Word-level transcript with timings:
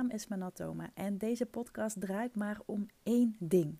naam 0.00 0.10
is 0.10 0.26
Manatoma 0.26 0.90
en 0.94 1.18
deze 1.18 1.46
podcast 1.46 2.00
draait 2.00 2.36
maar 2.36 2.60
om 2.66 2.86
één 3.02 3.36
ding. 3.38 3.78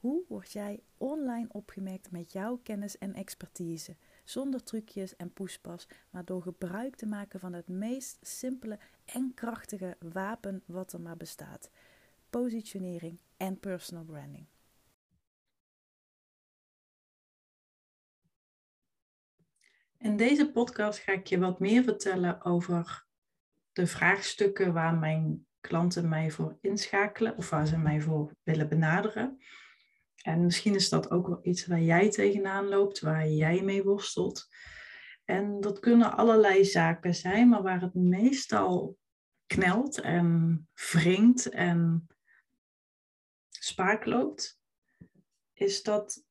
Hoe 0.00 0.24
word 0.28 0.52
jij 0.52 0.82
online 0.96 1.48
opgemerkt 1.48 2.10
met 2.10 2.32
jouw 2.32 2.56
kennis 2.62 2.98
en 2.98 3.14
expertise? 3.14 3.96
Zonder 4.24 4.62
trucjes 4.62 5.16
en 5.16 5.32
poespas, 5.32 5.88
maar 6.10 6.24
door 6.24 6.42
gebruik 6.42 6.96
te 6.96 7.06
maken 7.06 7.40
van 7.40 7.52
het 7.52 7.68
meest 7.68 8.18
simpele 8.20 8.78
en 9.04 9.34
krachtige 9.34 9.96
wapen 10.12 10.62
wat 10.66 10.92
er 10.92 11.00
maar 11.00 11.16
bestaat: 11.16 11.70
positionering 12.30 13.20
en 13.36 13.60
personal 13.60 14.04
branding. 14.04 14.46
In 19.98 20.16
deze 20.16 20.50
podcast 20.50 20.98
ga 20.98 21.12
ik 21.12 21.26
je 21.26 21.38
wat 21.38 21.60
meer 21.60 21.82
vertellen 21.82 22.44
over 22.44 23.06
de 23.72 23.86
vraagstukken 23.86 24.72
waar 24.72 24.94
mijn 24.94 25.46
klanten 25.68 26.08
mij 26.08 26.30
voor 26.30 26.58
inschakelen 26.60 27.36
of 27.36 27.50
waar 27.50 27.66
ze 27.66 27.78
mij 27.78 28.00
voor 28.00 28.34
willen 28.42 28.68
benaderen. 28.68 29.38
En 30.22 30.44
misschien 30.44 30.74
is 30.74 30.88
dat 30.88 31.10
ook 31.10 31.26
wel 31.26 31.38
iets 31.42 31.66
waar 31.66 31.80
jij 31.80 32.10
tegenaan 32.10 32.68
loopt, 32.68 33.00
waar 33.00 33.28
jij 33.28 33.62
mee 33.62 33.82
worstelt. 33.82 34.48
En 35.24 35.60
dat 35.60 35.78
kunnen 35.78 36.16
allerlei 36.16 36.64
zaken 36.64 37.14
zijn, 37.14 37.48
maar 37.48 37.62
waar 37.62 37.80
het 37.80 37.94
meestal 37.94 38.98
knelt 39.46 40.00
en 40.00 40.68
wringt 40.92 41.48
en 41.48 42.06
spaak 43.48 44.04
loopt, 44.04 44.60
is 45.52 45.82
dat 45.82 46.24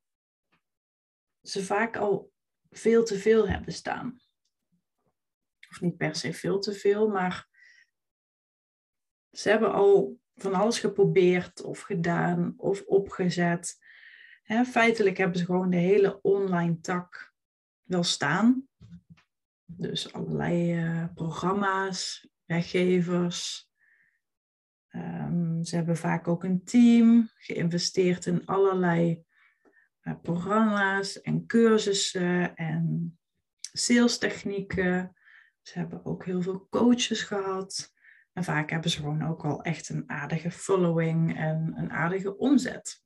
ze 1.41 1.63
vaak 1.63 1.97
al 1.97 2.31
veel 2.69 3.03
te 3.03 3.17
veel 3.17 3.47
hebben 3.47 3.73
staan. 3.73 4.21
Of 5.69 5.81
niet 5.81 5.97
per 5.97 6.15
se 6.15 6.33
veel 6.33 6.59
te 6.59 6.73
veel, 6.73 7.07
maar 7.07 7.46
ze 9.37 9.49
hebben 9.49 9.73
al 9.73 10.19
van 10.35 10.53
alles 10.53 10.79
geprobeerd 10.79 11.61
of 11.61 11.81
gedaan 11.81 12.53
of 12.57 12.81
opgezet. 12.81 13.77
feitelijk 14.65 15.17
hebben 15.17 15.37
ze 15.37 15.45
gewoon 15.45 15.69
de 15.69 15.77
hele 15.77 16.21
online 16.21 16.79
tak 16.79 17.33
wel 17.83 18.03
staan. 18.03 18.67
Dus 19.65 20.13
allerlei 20.13 20.83
uh, 20.83 21.05
programma's, 21.13 22.29
weggevers. 22.45 23.69
Um, 24.91 25.63
ze 25.63 25.75
hebben 25.75 25.97
vaak 25.97 26.27
ook 26.27 26.43
een 26.43 26.63
team 26.63 27.29
geïnvesteerd 27.35 28.25
in 28.25 28.45
allerlei 28.45 29.23
uh, 30.01 30.13
programma's 30.21 31.21
en 31.21 31.45
cursussen 31.45 32.55
en 32.55 33.17
sales 33.59 34.17
technieken. 34.17 35.15
Ze 35.61 35.77
hebben 35.79 36.05
ook 36.05 36.25
heel 36.25 36.41
veel 36.41 36.67
coaches 36.69 37.21
gehad. 37.21 37.95
En 38.37 38.43
vaak 38.43 38.69
hebben 38.69 38.91
ze 38.91 38.97
gewoon 38.97 39.27
ook 39.27 39.45
al 39.45 39.61
echt 39.61 39.89
een 39.89 40.09
aardige 40.09 40.51
following 40.51 41.37
en 41.37 41.73
een 41.77 41.91
aardige 41.91 42.37
omzet. 42.37 43.03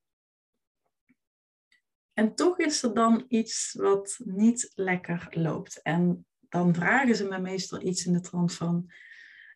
En 2.14 2.36
toch 2.36 2.60
is 2.60 2.84
er 2.84 2.94
dan 2.94 3.26
iets 3.28 3.74
wat 3.74 4.20
niet 4.24 4.72
lekker 4.76 5.28
loopt. 5.30 5.82
En 5.82 6.26
dan 6.40 6.74
vragen 6.74 7.16
ze 7.16 7.28
me 7.28 7.40
meestal 7.40 7.82
iets 7.82 8.06
in 8.06 8.14
de 8.14 8.20
trant 8.20 8.54
van, 8.54 8.92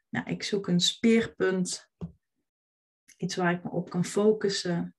nou, 0.10 0.30
ik 0.30 0.44
zoek 0.44 0.68
een 0.68 0.80
speerpunt, 0.80 1.92
iets 3.18 3.36
waar 3.36 3.54
ik 3.54 3.64
me 3.64 3.70
op 3.70 3.90
kan 3.90 4.06
focussen. 4.06 4.96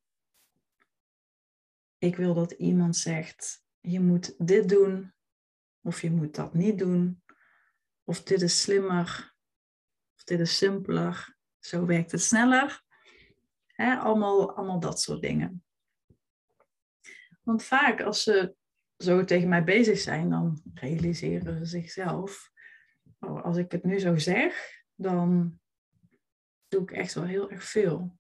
Ik 1.98 2.16
wil 2.16 2.34
dat 2.34 2.52
iemand 2.52 2.96
zegt, 2.96 3.64
je 3.80 4.00
moet 4.00 4.46
dit 4.46 4.68
doen, 4.68 5.14
of 5.80 6.00
je 6.00 6.10
moet 6.10 6.34
dat 6.34 6.54
niet 6.54 6.78
doen, 6.78 7.22
of 8.04 8.22
dit 8.22 8.42
is 8.42 8.60
slimmer, 8.60 9.35
dit 10.26 10.40
is 10.40 10.56
simpeler, 10.56 11.36
zo 11.58 11.86
werkt 11.86 12.12
het 12.12 12.22
sneller. 12.22 12.82
allemaal, 13.76 14.56
allemaal 14.56 14.80
dat 14.80 15.00
soort 15.00 15.22
dingen. 15.22 15.64
Want 17.42 17.62
vaak 17.62 18.00
als 18.00 18.22
ze 18.22 18.54
zo 18.96 19.24
tegen 19.24 19.48
mij 19.48 19.64
bezig 19.64 19.98
zijn, 19.98 20.30
dan 20.30 20.62
realiseren 20.74 21.58
ze 21.58 21.64
zichzelf. 21.64 22.50
Oh, 23.20 23.44
als 23.44 23.56
ik 23.56 23.72
het 23.72 23.84
nu 23.84 23.98
zo 23.98 24.16
zeg, 24.16 24.82
dan 24.94 25.58
doe 26.68 26.82
ik 26.82 26.90
echt 26.90 27.14
wel 27.14 27.24
heel 27.24 27.50
erg 27.50 27.64
veel. 27.64 28.18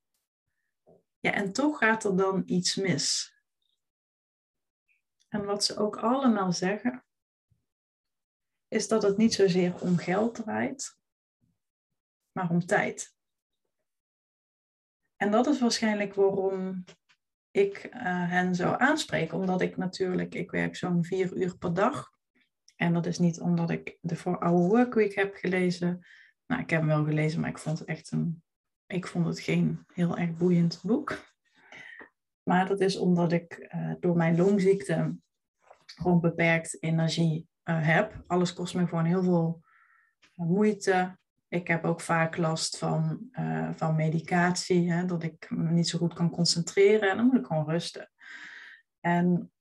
Ja, 1.20 1.32
en 1.32 1.52
toch 1.52 1.78
gaat 1.78 2.04
er 2.04 2.16
dan 2.16 2.42
iets 2.46 2.74
mis. 2.74 3.34
En 5.28 5.44
wat 5.44 5.64
ze 5.64 5.76
ook 5.76 5.96
allemaal 5.96 6.52
zeggen, 6.52 7.04
is 8.68 8.88
dat 8.88 9.02
het 9.02 9.16
niet 9.16 9.34
zozeer 9.34 9.80
om 9.80 9.96
geld 9.96 10.34
draait, 10.34 10.98
maar 12.36 12.50
om 12.50 12.66
tijd. 12.66 13.14
En 15.16 15.30
dat 15.30 15.46
is 15.46 15.60
waarschijnlijk 15.60 16.14
waarom 16.14 16.84
ik 17.50 17.84
uh, 17.84 18.00
hen 18.30 18.54
zou 18.54 18.80
aanspreken, 18.80 19.38
omdat 19.38 19.60
ik 19.60 19.76
natuurlijk, 19.76 20.34
ik 20.34 20.50
werk 20.50 20.76
zo'n 20.76 21.04
vier 21.04 21.36
uur 21.36 21.58
per 21.58 21.74
dag. 21.74 22.10
En 22.76 22.92
dat 22.92 23.06
is 23.06 23.18
niet 23.18 23.40
omdat 23.40 23.70
ik 23.70 23.98
de 24.00 24.16
4-Hour 24.16 24.68
Workweek 24.68 25.14
heb 25.14 25.34
gelezen. 25.34 26.06
Nou, 26.46 26.62
ik 26.62 26.70
heb 26.70 26.80
hem 26.80 26.88
wel 26.88 27.04
gelezen, 27.04 27.40
maar 27.40 27.50
ik 27.50 27.58
vond 27.58 27.78
het 27.78 27.88
echt 27.88 28.12
een, 28.12 28.42
ik 28.86 29.06
vond 29.06 29.26
het 29.26 29.40
geen 29.40 29.84
heel 29.92 30.16
erg 30.16 30.36
boeiend 30.36 30.80
boek. 30.82 31.34
Maar 32.42 32.68
dat 32.68 32.80
is 32.80 32.96
omdat 32.96 33.32
ik 33.32 33.68
uh, 33.74 33.94
door 34.00 34.16
mijn 34.16 34.36
longziekte 34.36 35.16
gewoon 35.84 36.20
beperkt 36.20 36.82
energie 36.82 37.48
uh, 37.64 37.86
heb. 37.86 38.24
Alles 38.26 38.52
kost 38.52 38.74
me 38.74 38.86
gewoon 38.86 39.04
heel 39.04 39.22
veel 39.22 39.64
moeite, 40.34 41.18
ik 41.56 41.68
heb 41.68 41.84
ook 41.84 42.00
vaak 42.00 42.36
last 42.36 42.78
van, 42.78 43.28
uh, 43.32 43.70
van 43.74 43.96
medicatie, 43.96 44.92
hè, 44.92 45.04
dat 45.04 45.22
ik 45.22 45.50
me 45.50 45.70
niet 45.70 45.88
zo 45.88 45.98
goed 45.98 46.14
kan 46.14 46.30
concentreren 46.30 47.10
en 47.10 47.16
dan 47.16 47.26
moet 47.26 47.38
ik 47.38 47.46
gewoon 47.46 47.70
rusten. 47.70 48.10
En 49.00 49.52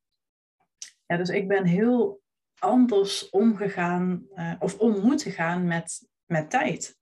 ja, 1.05 1.17
dus 1.17 1.29
ik 1.29 1.47
ben 1.47 1.65
heel 1.65 2.21
anders 2.59 3.29
omgegaan 3.29 4.27
uh, 4.35 4.53
of 4.59 4.79
om 4.79 5.01
moeten 5.01 5.31
gaan 5.31 5.67
met, 5.67 6.09
met 6.25 6.49
tijd. 6.49 6.97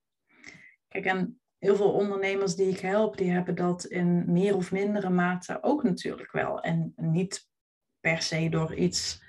Kijk, 0.88 1.06
en 1.06 1.42
heel 1.58 1.76
veel 1.76 1.92
ondernemers 1.92 2.56
die 2.56 2.70
ik 2.70 2.80
help, 2.80 3.18
die 3.18 3.32
hebben 3.32 3.56
dat 3.56 3.86
in 3.86 4.32
meer 4.32 4.56
of 4.56 4.72
mindere 4.72 5.10
mate 5.10 5.64
ook 5.64 5.84
natuurlijk 5.84 6.32
wel. 6.32 6.62
En 6.62 6.94
niet 6.96 7.50
per 8.00 8.22
se 8.22 8.50
door 8.50 8.76
iets 8.76 9.23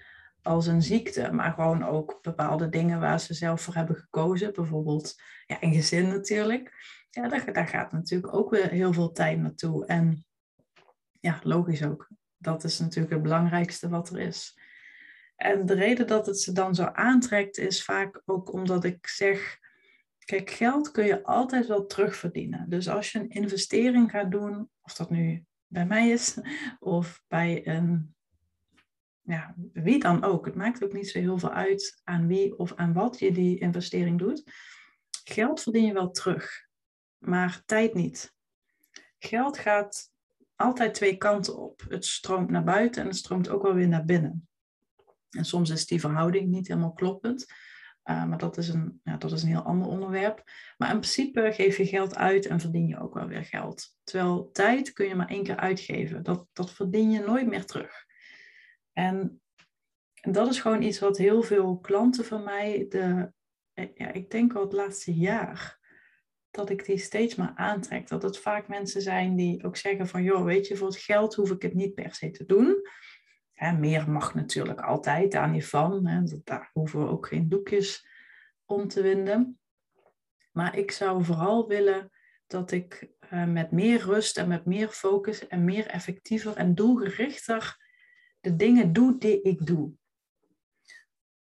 als 0.44 0.66
een 0.66 0.82
ziekte, 0.82 1.32
maar 1.32 1.52
gewoon 1.52 1.84
ook 1.84 2.18
bepaalde 2.22 2.68
dingen 2.68 3.00
waar 3.00 3.20
ze 3.20 3.34
zelf 3.34 3.60
voor 3.60 3.74
hebben 3.74 3.96
gekozen. 3.96 4.52
Bijvoorbeeld 4.52 5.14
ja, 5.46 5.56
een 5.60 5.74
gezin 5.74 6.08
natuurlijk. 6.08 6.72
Ja, 7.10 7.28
daar, 7.28 7.52
daar 7.52 7.68
gaat 7.68 7.92
natuurlijk 7.92 8.34
ook 8.34 8.50
weer 8.50 8.70
heel 8.70 8.92
veel 8.92 9.12
tijd 9.12 9.38
naartoe. 9.38 9.86
En 9.86 10.24
ja, 11.20 11.40
logisch 11.42 11.84
ook. 11.84 12.08
Dat 12.36 12.64
is 12.64 12.78
natuurlijk 12.78 13.12
het 13.12 13.22
belangrijkste 13.22 13.88
wat 13.88 14.10
er 14.10 14.18
is. 14.18 14.58
En 15.36 15.66
de 15.66 15.74
reden 15.74 16.06
dat 16.06 16.26
het 16.26 16.40
ze 16.40 16.52
dan 16.52 16.74
zo 16.74 16.84
aantrekt 16.84 17.58
is 17.58 17.84
vaak 17.84 18.22
ook 18.24 18.52
omdat 18.52 18.84
ik 18.84 19.06
zeg, 19.06 19.58
kijk, 20.24 20.50
geld 20.50 20.90
kun 20.90 21.04
je 21.04 21.24
altijd 21.24 21.66
wel 21.66 21.86
terugverdienen. 21.86 22.68
Dus 22.68 22.88
als 22.88 23.12
je 23.12 23.18
een 23.18 23.28
investering 23.28 24.10
gaat 24.10 24.30
doen, 24.30 24.70
of 24.82 24.94
dat 24.94 25.10
nu 25.10 25.44
bij 25.66 25.86
mij 25.86 26.08
is, 26.08 26.38
of 26.78 27.22
bij 27.28 27.66
een 27.66 28.13
ja, 29.24 29.54
wie 29.72 29.98
dan 29.98 30.24
ook. 30.24 30.44
Het 30.44 30.54
maakt 30.54 30.84
ook 30.84 30.92
niet 30.92 31.08
zo 31.08 31.18
heel 31.18 31.38
veel 31.38 31.52
uit 31.52 32.00
aan 32.04 32.26
wie 32.26 32.58
of 32.58 32.74
aan 32.74 32.92
wat 32.92 33.18
je 33.18 33.32
die 33.32 33.58
investering 33.58 34.18
doet. 34.18 34.42
Geld 35.24 35.62
verdien 35.62 35.86
je 35.86 35.92
wel 35.92 36.10
terug, 36.10 36.66
maar 37.18 37.62
tijd 37.66 37.94
niet. 37.94 38.34
Geld 39.18 39.58
gaat 39.58 40.12
altijd 40.56 40.94
twee 40.94 41.16
kanten 41.16 41.58
op. 41.58 41.84
Het 41.88 42.04
stroomt 42.04 42.50
naar 42.50 42.64
buiten 42.64 43.02
en 43.02 43.08
het 43.08 43.16
stroomt 43.16 43.48
ook 43.48 43.62
wel 43.62 43.74
weer 43.74 43.88
naar 43.88 44.04
binnen. 44.04 44.48
En 45.30 45.44
soms 45.44 45.70
is 45.70 45.86
die 45.86 46.00
verhouding 46.00 46.48
niet 46.48 46.68
helemaal 46.68 46.92
kloppend. 46.92 47.46
Uh, 48.04 48.24
maar 48.24 48.38
dat 48.38 48.56
is, 48.56 48.68
een, 48.68 49.00
ja, 49.04 49.16
dat 49.16 49.32
is 49.32 49.42
een 49.42 49.48
heel 49.48 49.62
ander 49.62 49.88
onderwerp. 49.88 50.42
Maar 50.76 50.90
in 50.90 51.00
principe 51.00 51.52
geef 51.52 51.76
je 51.76 51.86
geld 51.86 52.16
uit 52.16 52.46
en 52.46 52.60
verdien 52.60 52.86
je 52.86 53.00
ook 53.00 53.14
wel 53.14 53.26
weer 53.26 53.44
geld. 53.44 53.96
Terwijl 54.02 54.50
tijd 54.52 54.92
kun 54.92 55.08
je 55.08 55.14
maar 55.14 55.28
één 55.28 55.42
keer 55.42 55.56
uitgeven. 55.56 56.22
Dat, 56.22 56.46
dat 56.52 56.72
verdien 56.72 57.10
je 57.10 57.20
nooit 57.20 57.46
meer 57.46 57.64
terug. 57.64 58.03
En 58.94 59.42
dat 60.22 60.48
is 60.48 60.60
gewoon 60.60 60.82
iets 60.82 60.98
wat 60.98 61.16
heel 61.16 61.42
veel 61.42 61.78
klanten 61.78 62.24
van 62.24 62.44
mij, 62.44 62.86
de, 62.88 63.32
ja, 63.94 64.12
ik 64.12 64.30
denk 64.30 64.52
wel 64.52 64.62
het 64.62 64.72
laatste 64.72 65.14
jaar, 65.14 65.78
dat 66.50 66.70
ik 66.70 66.84
die 66.84 66.98
steeds 66.98 67.34
maar 67.34 67.52
aantrek. 67.54 68.08
Dat 68.08 68.22
het 68.22 68.38
vaak 68.38 68.68
mensen 68.68 69.02
zijn 69.02 69.36
die 69.36 69.64
ook 69.64 69.76
zeggen 69.76 70.06
van, 70.06 70.22
joh, 70.22 70.44
weet 70.44 70.66
je, 70.66 70.76
voor 70.76 70.86
het 70.86 70.96
geld 70.96 71.34
hoef 71.34 71.50
ik 71.50 71.62
het 71.62 71.74
niet 71.74 71.94
per 71.94 72.14
se 72.14 72.30
te 72.30 72.44
doen. 72.44 72.88
meer 73.78 74.10
mag 74.10 74.34
natuurlijk 74.34 74.80
altijd, 74.80 75.32
daar 75.32 75.50
niet 75.50 75.66
van. 75.66 76.06
Hè, 76.06 76.22
daar 76.44 76.70
hoeven 76.72 77.00
we 77.00 77.08
ook 77.08 77.26
geen 77.26 77.48
doekjes 77.48 78.06
om 78.64 78.88
te 78.88 79.02
winden. 79.02 79.58
Maar 80.52 80.78
ik 80.78 80.90
zou 80.90 81.24
vooral 81.24 81.68
willen 81.68 82.10
dat 82.46 82.70
ik 82.70 83.08
uh, 83.32 83.46
met 83.46 83.70
meer 83.70 84.00
rust 84.00 84.38
en 84.38 84.48
met 84.48 84.64
meer 84.64 84.88
focus 84.88 85.46
en 85.46 85.64
meer 85.64 85.86
effectiever 85.86 86.56
en 86.56 86.74
doelgerichter 86.74 87.83
de 88.44 88.56
dingen 88.56 88.92
doe 88.92 89.18
die 89.18 89.42
ik 89.42 89.66
doe. 89.66 89.92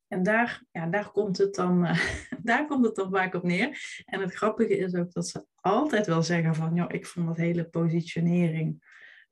En 0.08 0.22
daar, 0.22 0.64
ja, 0.72 0.86
daar, 0.86 1.10
komt 1.10 1.38
het 1.38 1.54
dan, 1.54 1.84
uh, 1.84 2.00
daar 2.42 2.66
komt 2.66 2.84
het 2.84 2.94
dan 2.94 3.10
vaak 3.10 3.34
op 3.34 3.42
neer. 3.42 4.02
En 4.04 4.20
het 4.20 4.34
grappige 4.34 4.76
is 4.76 4.94
ook 4.94 5.12
dat 5.12 5.28
ze 5.28 5.46
altijd 5.54 6.06
wel 6.06 6.22
zeggen 6.22 6.54
van, 6.54 6.74
ja, 6.74 6.88
ik 6.88 7.06
vond 7.06 7.26
dat 7.26 7.36
hele 7.36 7.68
positionering 7.68 8.84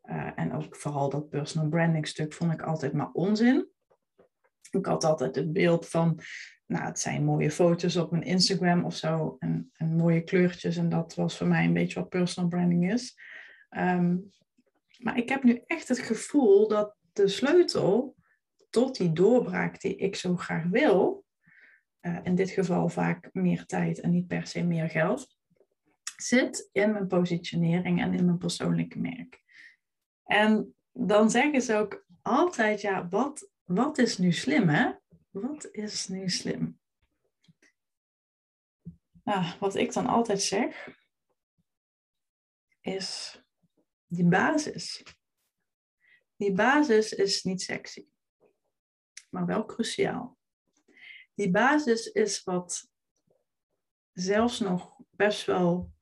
uh, 0.02 0.30
en 0.34 0.52
ook 0.52 0.76
vooral 0.76 1.10
dat 1.10 1.28
personal 1.28 1.68
branding 1.68 2.08
stuk 2.08 2.32
vond 2.32 2.52
ik 2.52 2.62
altijd 2.62 2.92
maar 2.92 3.10
onzin. 3.12 3.68
Ik 4.70 4.86
had 4.86 5.04
altijd 5.04 5.34
het 5.34 5.52
beeld 5.52 5.88
van, 5.88 6.18
nou, 6.66 6.84
het 6.84 6.98
zijn 6.98 7.24
mooie 7.24 7.50
foto's 7.50 7.96
op 7.96 8.10
mijn 8.10 8.22
Instagram 8.22 8.84
of 8.84 8.96
zo 8.96 9.36
en, 9.38 9.72
mooie 9.78 10.24
kleurtjes. 10.24 10.76
En 10.76 10.88
dat 10.88 11.14
was 11.14 11.36
voor 11.36 11.46
mij 11.46 11.64
een 11.64 11.72
beetje 11.72 12.00
wat 12.00 12.08
personal 12.08 12.48
branding 12.48 12.92
is. 12.92 13.18
Um, 13.70 14.32
maar 14.98 15.18
ik 15.18 15.28
heb 15.28 15.42
nu 15.42 15.62
echt 15.66 15.88
het 15.88 15.98
gevoel 15.98 16.68
dat 16.68 16.96
de 17.14 17.28
sleutel 17.28 18.16
tot 18.70 18.96
die 18.96 19.12
doorbraak 19.12 19.80
die 19.80 19.96
ik 19.96 20.16
zo 20.16 20.36
graag 20.36 20.64
wil, 20.64 21.24
uh, 22.00 22.18
in 22.22 22.34
dit 22.34 22.50
geval 22.50 22.88
vaak 22.88 23.28
meer 23.32 23.66
tijd 23.66 24.00
en 24.00 24.10
niet 24.10 24.26
per 24.26 24.46
se 24.46 24.62
meer 24.62 24.90
geld, 24.90 25.36
zit 26.16 26.68
in 26.72 26.92
mijn 26.92 27.06
positionering 27.06 28.00
en 28.00 28.14
in 28.14 28.24
mijn 28.24 28.38
persoonlijke 28.38 28.98
merk. 28.98 29.42
En 30.24 30.74
dan 30.92 31.30
zeggen 31.30 31.62
ze 31.62 31.74
ook 31.74 32.06
altijd, 32.22 32.80
ja, 32.80 33.08
wat, 33.08 33.50
wat 33.64 33.98
is 33.98 34.18
nu 34.18 34.32
slim, 34.32 34.68
hè? 34.68 34.92
Wat 35.30 35.68
is 35.70 36.08
nu 36.08 36.28
slim? 36.28 36.78
Nou, 39.24 39.44
wat 39.58 39.74
ik 39.74 39.92
dan 39.92 40.06
altijd 40.06 40.42
zeg, 40.42 40.88
is 42.80 43.40
die 44.06 44.24
basis. 44.24 45.02
Die 46.36 46.52
basis 46.52 47.12
is 47.12 47.42
niet 47.42 47.62
sexy, 47.62 48.06
maar 49.30 49.46
wel 49.46 49.64
cruciaal. 49.64 50.38
Die 51.34 51.50
basis 51.50 52.06
is 52.06 52.44
wat 52.44 52.90
zelfs 54.12 54.60
nog 54.60 54.96
best 55.10 55.44
wel 55.44 55.92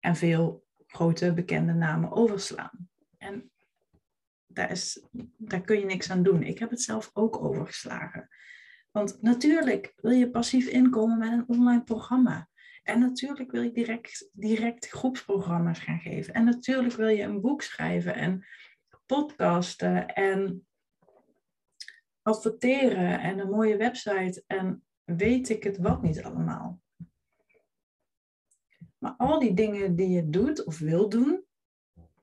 en 0.00 0.16
veel 0.16 0.66
grote 0.86 1.32
bekende 1.34 1.72
namen 1.72 2.12
overslaan. 2.12 2.88
En 3.18 3.52
daar, 4.46 4.70
is, 4.70 5.06
daar 5.36 5.60
kun 5.60 5.78
je 5.78 5.84
niks 5.84 6.10
aan 6.10 6.22
doen. 6.22 6.42
Ik 6.42 6.58
heb 6.58 6.70
het 6.70 6.82
zelf 6.82 7.10
ook 7.12 7.44
overgeslagen. 7.44 8.28
Want 8.90 9.22
natuurlijk 9.22 9.92
wil 9.96 10.10
je 10.10 10.30
passief 10.30 10.66
inkomen 10.66 11.18
met 11.18 11.32
een 11.32 11.48
online 11.48 11.84
programma. 11.84 12.48
En 12.82 13.00
natuurlijk 13.00 13.50
wil 13.50 13.62
je 13.62 13.72
direct, 13.72 14.30
direct 14.32 14.88
groepsprogramma's 14.88 15.78
gaan 15.78 16.00
geven. 16.00 16.34
En 16.34 16.44
natuurlijk 16.44 16.94
wil 16.94 17.08
je 17.08 17.22
een 17.22 17.40
boek 17.40 17.62
schrijven 17.62 18.14
en 18.14 18.46
podcasten 19.06 20.14
en 20.14 20.66
adverteren 22.22 23.20
en 23.20 23.38
een 23.38 23.50
mooie 23.50 23.76
website 23.76 24.44
en 24.46 24.84
weet 25.04 25.48
ik 25.48 25.62
het 25.62 25.78
wat 25.78 26.02
niet 26.02 26.22
allemaal. 26.22 26.80
Maar 28.98 29.14
al 29.16 29.38
die 29.38 29.54
dingen 29.54 29.96
die 29.96 30.08
je 30.08 30.30
doet 30.30 30.64
of 30.64 30.78
wil 30.78 31.08
doen, 31.08 31.44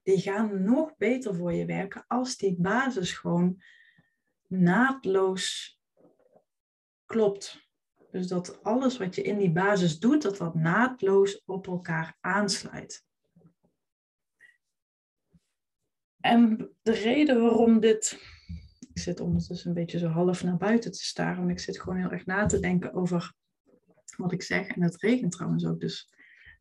die 0.04 0.22
gaan 0.22 0.63
nog 0.63 0.98
beter 0.98 1.36
voor 1.36 1.54
je 1.54 1.66
werken 1.66 2.06
als 2.07 2.38
die 2.38 2.56
basis 2.60 3.12
gewoon 3.12 3.62
naadloos 4.48 5.80
klopt. 7.06 7.69
Dus 8.12 8.27
dat 8.27 8.63
alles 8.63 8.98
wat 8.98 9.16
je 9.16 9.22
in 9.22 9.38
die 9.38 9.51
basis 9.51 10.00
doet, 10.00 10.22
dat 10.22 10.38
dat 10.38 10.56
naadloos 10.56 11.44
op 11.45 11.68
elkaar 11.68 12.18
aansluit. 12.19 13.06
En 16.22 16.70
de 16.82 16.92
reden 16.92 17.42
waarom 17.42 17.80
dit. 17.80 18.20
Ik 18.94 19.00
zit 19.00 19.20
ondertussen 19.20 19.68
een 19.70 19.76
beetje 19.76 20.00
zo 20.00 20.08
half 20.08 20.44
naar 20.44 20.58
buiten 20.58 20.92
te 20.92 21.04
staren, 21.04 21.38
want 21.38 21.52
ik 21.52 21.60
zit 21.60 21.82
gewoon 21.82 21.98
heel 21.98 22.12
erg 22.12 22.26
na 22.26 22.46
te 22.46 22.60
denken 22.60 22.94
over 22.94 23.34
wat 24.18 24.32
ik 24.32 24.42
zeg. 24.42 24.68
En 24.68 24.82
het 24.82 25.02
regent 25.02 25.32
trouwens 25.32 25.66
ook, 25.66 25.80
dus 25.80 26.14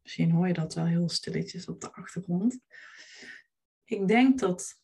misschien 0.03 0.31
hoor 0.31 0.47
je 0.47 0.53
dat 0.53 0.75
wel 0.75 0.87
heel 0.87 1.09
stilletjes 1.09 1.67
op 1.67 1.81
de 1.81 1.93
achtergrond. 1.93 2.59
Ik 3.85 4.09
denk 4.09 4.39
dat 4.39 4.81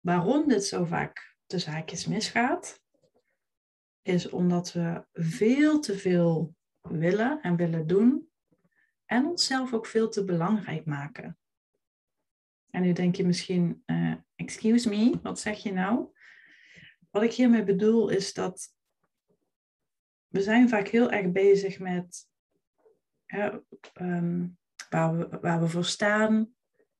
waarom 0.00 0.48
dit 0.48 0.64
zo 0.64 0.84
vaak 0.84 1.36
de 1.46 1.58
zaakjes 1.58 2.06
misgaat, 2.06 2.80
is 4.02 4.28
omdat 4.28 4.72
we 4.72 5.04
veel 5.12 5.80
te 5.80 5.98
veel 5.98 6.54
willen 6.80 7.40
en 7.42 7.56
willen 7.56 7.86
doen 7.86 8.30
en 9.04 9.26
onszelf 9.26 9.72
ook 9.72 9.86
veel 9.86 10.08
te 10.08 10.24
belangrijk 10.24 10.84
maken. 10.84 11.38
En 12.70 12.82
nu 12.82 12.92
denk 12.92 13.16
je 13.16 13.26
misschien, 13.26 13.82
uh, 13.86 14.14
excuse 14.34 14.88
me, 14.88 15.18
wat 15.22 15.40
zeg 15.40 15.62
je 15.62 15.72
nou? 15.72 16.08
Wat 17.10 17.22
ik 17.22 17.32
hiermee 17.32 17.64
bedoel 17.64 18.08
is 18.08 18.32
dat 18.32 18.74
we 20.28 20.42
zijn 20.42 20.68
vaak 20.68 20.88
heel 20.88 21.10
erg 21.10 21.32
bezig 21.32 21.78
met 21.78 22.28
um, 24.00 24.58
waar, 24.90 25.16
we, 25.16 25.38
waar 25.40 25.60
we 25.60 25.68
voor 25.68 25.84
staan, 25.84 26.54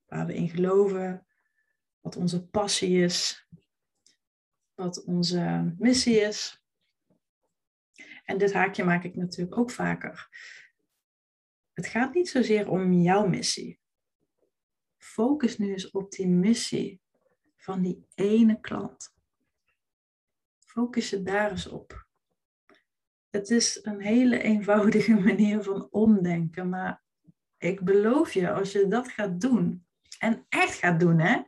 waar 0.07 0.27
we 0.27 0.35
in 0.35 0.49
geloven, 0.49 1.27
wat 2.01 2.17
onze 2.17 2.47
passie 2.49 3.03
is, 3.03 3.49
wat 4.75 5.05
onze 5.05 5.75
missie 5.79 6.17
is. 6.21 6.65
En 8.25 8.39
dit 8.39 8.53
haakje 8.53 8.85
maak 8.85 9.05
ik 9.05 9.17
natuurlijk 9.17 9.59
ook 9.59 9.71
vaker. 9.71 10.29
Het 11.73 11.87
gaat 11.87 12.15
niet 12.15 12.29
zozeer 12.29 12.71
om 12.71 12.93
jouw 12.93 13.27
missie. 13.27 13.81
Focus 15.07 15.59
nu 15.59 15.71
eens 15.71 15.91
op 15.91 16.11
die 16.11 16.29
missie 16.29 17.01
van 17.57 17.83
die 17.83 18.07
ene 18.15 18.61
klant. 18.61 19.15
Focus 20.59 21.11
je 21.11 21.23
daar 21.23 21.51
eens 21.51 21.69
op. 21.69 22.07
Het 23.31 23.51
is 23.51 23.79
een 23.83 24.01
hele 24.01 24.43
eenvoudige 24.43 25.15
manier 25.29 25.63
van 25.63 25.89
omdenken, 25.91 26.69
maar 26.69 27.03
ik 27.59 27.81
beloof 27.81 28.33
je, 28.33 28.53
als 28.53 28.73
je 28.73 28.89
dat 28.89 29.09
gaat 29.09 29.41
doen, 29.41 29.87
en 30.19 30.47
echt 30.49 30.75
gaat 30.75 31.01
doen, 31.01 31.19
hè? 31.19 31.43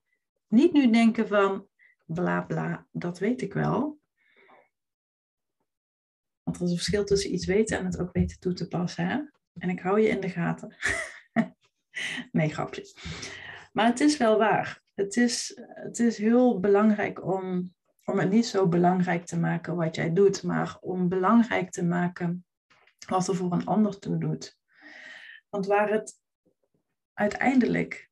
Niet 0.49 0.73
nu 0.73 0.91
denken 0.91 1.29
van 1.29 1.69
bla 2.07 2.43
bla, 2.43 2.87
dat 2.93 3.19
weet 3.19 3.43
ik 3.43 3.53
wel. 3.53 4.01
Want 6.43 6.57
er 6.57 6.63
is 6.63 6.71
een 6.71 6.77
verschil 6.77 7.05
tussen 7.05 7.35
iets 7.35 7.47
weten 7.47 7.79
en 7.79 7.85
het 7.85 7.99
ook 7.99 8.13
weten 8.13 8.41
toe 8.41 8.53
te 8.53 8.69
passen. 8.69 9.07
Hè? 9.07 9.21
En 9.59 9.69
ik 9.69 9.81
hou 9.81 10.01
je 10.01 10.09
in 10.09 10.21
de 10.21 10.31
gaten. 10.31 10.77
nee, 12.33 12.49
grapjes. 12.49 12.97
Maar 13.73 13.87
het 13.87 14.01
is 14.01 14.17
wel 14.17 14.39
waar. 14.39 14.83
Het 14.95 15.17
is, 15.17 15.61
het 15.65 15.99
is 15.99 16.19
heel 16.19 16.61
belangrijk 16.61 17.25
om, 17.25 17.75
om 18.05 18.19
het 18.19 18.31
niet 18.31 18.47
zo 18.47 18.69
belangrijk 18.69 19.27
te 19.27 19.39
maken 19.39 19.77
wat 19.77 19.95
jij 19.95 20.13
doet, 20.13 20.43
maar 20.43 20.77
om 20.81 21.09
belangrijk 21.09 21.71
te 21.71 21.85
maken 21.85 22.45
wat 23.07 23.29
er 23.29 23.37
voor 23.37 23.53
een 23.53 23.67
ander 23.67 23.99
toe 23.99 24.19
doet. 24.19 24.59
Want 25.49 25.67
waar 25.67 25.91
het 25.91 26.21
uiteindelijk 27.13 28.11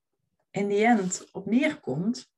in 0.50 0.68
die 0.68 0.84
end 0.84 1.28
op 1.32 1.46
neerkomt, 1.46 2.32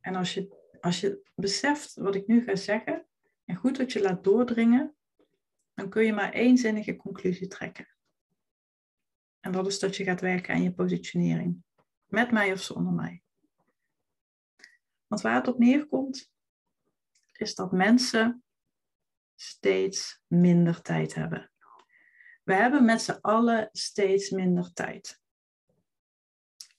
en 0.00 0.14
als 0.14 0.34
je, 0.34 0.56
als 0.80 1.00
je 1.00 1.22
beseft 1.34 1.94
wat 1.94 2.14
ik 2.14 2.26
nu 2.26 2.44
ga 2.44 2.56
zeggen, 2.56 3.06
en 3.44 3.56
goed 3.56 3.78
wat 3.78 3.92
je 3.92 4.00
laat 4.00 4.24
doordringen, 4.24 4.96
dan 5.74 5.88
kun 5.88 6.04
je 6.04 6.12
maar 6.12 6.32
éénzinnige 6.32 6.96
conclusie 6.96 7.46
trekken. 7.46 7.97
En 9.40 9.52
dat 9.52 9.66
is 9.66 9.78
dat 9.78 9.96
je 9.96 10.04
gaat 10.04 10.20
werken 10.20 10.54
aan 10.54 10.62
je 10.62 10.72
positionering. 10.72 11.62
Met 12.06 12.30
mij 12.30 12.52
of 12.52 12.62
zonder 12.62 12.92
mij. 12.92 13.22
Want 15.06 15.22
waar 15.22 15.34
het 15.34 15.48
op 15.48 15.58
neerkomt, 15.58 16.32
is 17.32 17.54
dat 17.54 17.72
mensen 17.72 18.44
steeds 19.34 20.22
minder 20.26 20.82
tijd 20.82 21.14
hebben. 21.14 21.50
We 22.42 22.54
hebben 22.54 22.84
met 22.84 23.02
z'n 23.02 23.18
allen 23.20 23.68
steeds 23.72 24.30
minder 24.30 24.72
tijd. 24.72 25.20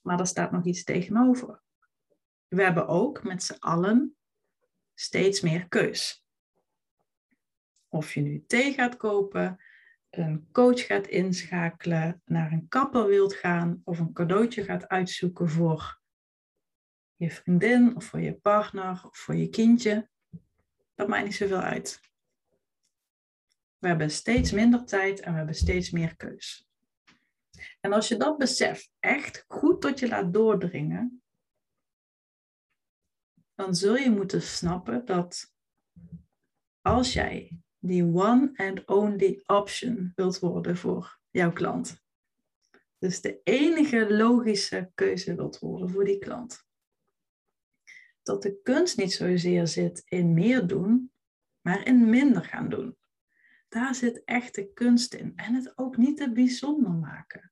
Maar 0.00 0.20
er 0.20 0.26
staat 0.26 0.50
nog 0.50 0.64
iets 0.64 0.84
tegenover. 0.84 1.62
We 2.48 2.62
hebben 2.62 2.86
ook 2.86 3.22
met 3.22 3.42
z'n 3.42 3.56
allen 3.58 4.16
steeds 4.94 5.40
meer 5.40 5.68
keus. 5.68 6.24
Of 7.88 8.14
je 8.14 8.20
nu 8.20 8.44
thee 8.46 8.72
gaat 8.72 8.96
kopen, 8.96 9.60
een 10.10 10.48
coach 10.52 10.86
gaat 10.86 11.06
inschakelen, 11.06 12.22
naar 12.24 12.52
een 12.52 12.68
kapper 12.68 13.06
wilt 13.06 13.34
gaan 13.34 13.80
of 13.84 13.98
een 13.98 14.12
cadeautje 14.12 14.64
gaat 14.64 14.88
uitzoeken 14.88 15.48
voor 15.48 16.00
je 17.16 17.30
vriendin 17.30 17.96
of 17.96 18.04
voor 18.04 18.20
je 18.20 18.34
partner 18.34 19.04
of 19.04 19.18
voor 19.18 19.34
je 19.34 19.48
kindje. 19.48 20.08
Dat 20.94 21.08
maakt 21.08 21.24
niet 21.24 21.34
zoveel 21.34 21.60
uit. 21.60 22.00
We 23.78 23.88
hebben 23.88 24.10
steeds 24.10 24.52
minder 24.52 24.84
tijd 24.84 25.20
en 25.20 25.30
we 25.30 25.36
hebben 25.36 25.54
steeds 25.54 25.90
meer 25.90 26.16
keus. 26.16 26.68
En 27.80 27.92
als 27.92 28.08
je 28.08 28.16
dat 28.16 28.38
besef 28.38 28.88
echt 28.98 29.44
goed 29.48 29.80
tot 29.80 29.98
je 29.98 30.08
laat 30.08 30.32
doordringen, 30.32 31.22
dan 33.54 33.74
zul 33.74 33.96
je 33.96 34.10
moeten 34.10 34.42
snappen 34.42 35.04
dat 35.04 35.54
als 36.80 37.12
jij 37.12 37.60
die 37.80 38.04
one 38.04 38.52
and 38.56 38.86
only 38.86 39.42
option 39.46 40.12
wilt 40.14 40.38
worden 40.38 40.76
voor 40.76 41.18
jouw 41.30 41.52
klant. 41.52 42.02
Dus 42.98 43.20
de 43.20 43.40
enige 43.44 44.14
logische 44.14 44.90
keuze 44.94 45.34
wilt 45.34 45.58
worden 45.58 45.90
voor 45.90 46.04
die 46.04 46.18
klant. 46.18 46.68
Dat 48.22 48.42
de 48.42 48.60
kunst 48.62 48.96
niet 48.96 49.12
zozeer 49.12 49.66
zit 49.66 50.02
in 50.04 50.34
meer 50.34 50.66
doen, 50.66 51.12
maar 51.60 51.86
in 51.86 52.10
minder 52.10 52.44
gaan 52.44 52.68
doen. 52.68 52.96
Daar 53.68 53.94
zit 53.94 54.24
echt 54.24 54.54
de 54.54 54.72
kunst 54.72 55.14
in. 55.14 55.32
En 55.36 55.54
het 55.54 55.78
ook 55.78 55.96
niet 55.96 56.16
te 56.16 56.32
bijzonder 56.32 56.92
maken. 56.92 57.50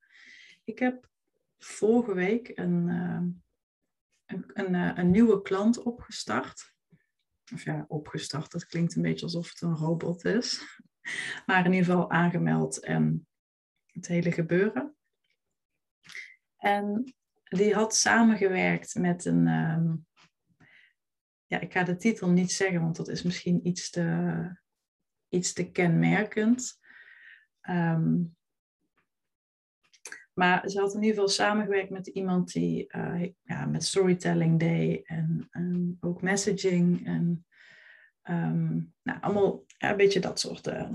Ik 0.64 0.78
heb 0.78 1.10
vorige 1.58 2.14
week 2.14 2.50
een, 2.54 2.88
uh, 2.88 3.22
een, 4.54 4.74
uh, 4.74 4.92
een, 4.94 5.10
nieuwe 5.10 5.42
klant 5.42 5.82
opgestart. 5.82 6.74
Of 7.52 7.64
ja, 7.64 7.84
opgestart, 7.88 8.50
dat 8.50 8.66
klinkt 8.66 8.96
een 8.96 9.02
beetje 9.02 9.24
alsof 9.24 9.48
het 9.50 9.60
een 9.60 9.76
robot 9.76 10.24
is. 10.24 10.60
Maar 11.46 11.64
in 11.64 11.72
ieder 11.72 11.86
geval 11.86 12.10
aangemeld 12.10 12.84
en 12.84 13.26
het 13.86 14.06
hele 14.06 14.32
gebeuren. 14.32 14.96
En 16.56 17.14
die 17.44 17.74
had 17.74 17.94
samengewerkt 17.94 18.94
met 18.94 19.24
een. 19.24 19.46
Um, 19.46 20.06
ja, 21.46 21.60
ik 21.60 21.72
ga 21.72 21.82
de 21.82 21.96
titel 21.96 22.30
niet 22.30 22.52
zeggen, 22.52 22.80
want 22.80 22.96
dat 22.96 23.08
is 23.08 23.22
misschien 23.22 23.66
iets 23.66 23.90
te, 23.90 24.58
iets 25.28 25.52
te 25.52 25.70
kenmerkend. 25.70 26.78
Um, 27.70 28.36
maar 30.38 30.68
ze 30.68 30.80
had 30.80 30.94
in 30.94 31.00
ieder 31.00 31.14
geval 31.14 31.28
samengewerkt 31.28 31.90
met 31.90 32.06
iemand 32.06 32.52
die 32.52 32.96
uh, 32.96 33.28
ja, 33.42 33.64
met 33.66 33.84
storytelling 33.84 34.58
deed 34.58 35.06
en, 35.06 35.48
ook 36.00 36.22
messaging 36.22 37.06
en 37.06 37.46
um, 38.30 38.92
nou, 39.02 39.18
allemaal 39.20 39.64
ja, 39.66 39.90
een 39.90 39.96
beetje 39.96 40.20
dat 40.20 40.40
soort 40.40 40.66
uh, 40.66 40.90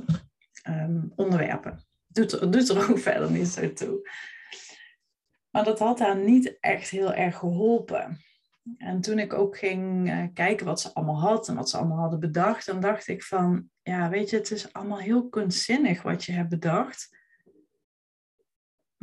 um, 0.68 1.12
onderwerpen. 1.16 1.80
Doet, 2.08 2.52
doet 2.52 2.70
er 2.70 2.90
ook 2.90 3.00
verder 3.10 3.32
niet 3.32 3.48
zo 3.48 3.74
toe. 3.74 4.10
Maar 5.50 5.64
dat 5.64 5.80
had 5.80 6.00
haar 6.00 6.18
niet 6.18 6.58
echt 6.60 6.90
heel 6.90 7.14
erg 7.14 7.38
geholpen. 7.38 8.20
En 8.78 9.02
toen 9.02 9.20
ik 9.20 9.34
ook 9.34 9.58
ging 9.58 10.10
uh, 10.10 10.24
kijken 10.34 10.66
wat 10.66 10.82
ze 10.82 10.94
allemaal 10.94 11.20
had 11.20 11.48
en 11.48 11.56
wat 11.56 11.70
ze 11.70 11.78
allemaal 11.78 12.00
hadden 12.00 12.20
bedacht, 12.20 12.66
dan 12.66 12.80
dacht 12.80 13.08
ik 13.08 13.24
van, 13.24 13.70
ja, 13.82 14.10
weet 14.10 14.30
je, 14.30 14.38
het 14.38 14.52
is 14.52 14.74
allemaal 14.74 15.00
heel 15.00 15.30
kunstzinnig 15.30 16.02
wat 16.02 16.24
je 16.24 16.32
hebt 16.32 16.50
bedacht. 16.50 17.22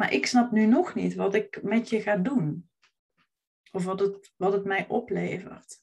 Maar 0.00 0.12
ik 0.12 0.26
snap 0.26 0.50
nu 0.50 0.66
nog 0.66 0.94
niet 0.94 1.14
wat 1.14 1.34
ik 1.34 1.62
met 1.62 1.88
je 1.88 2.00
ga 2.00 2.16
doen. 2.16 2.70
Of 3.72 3.84
wat 3.84 4.00
het, 4.00 4.32
wat 4.36 4.52
het 4.52 4.64
mij 4.64 4.88
oplevert. 4.88 5.82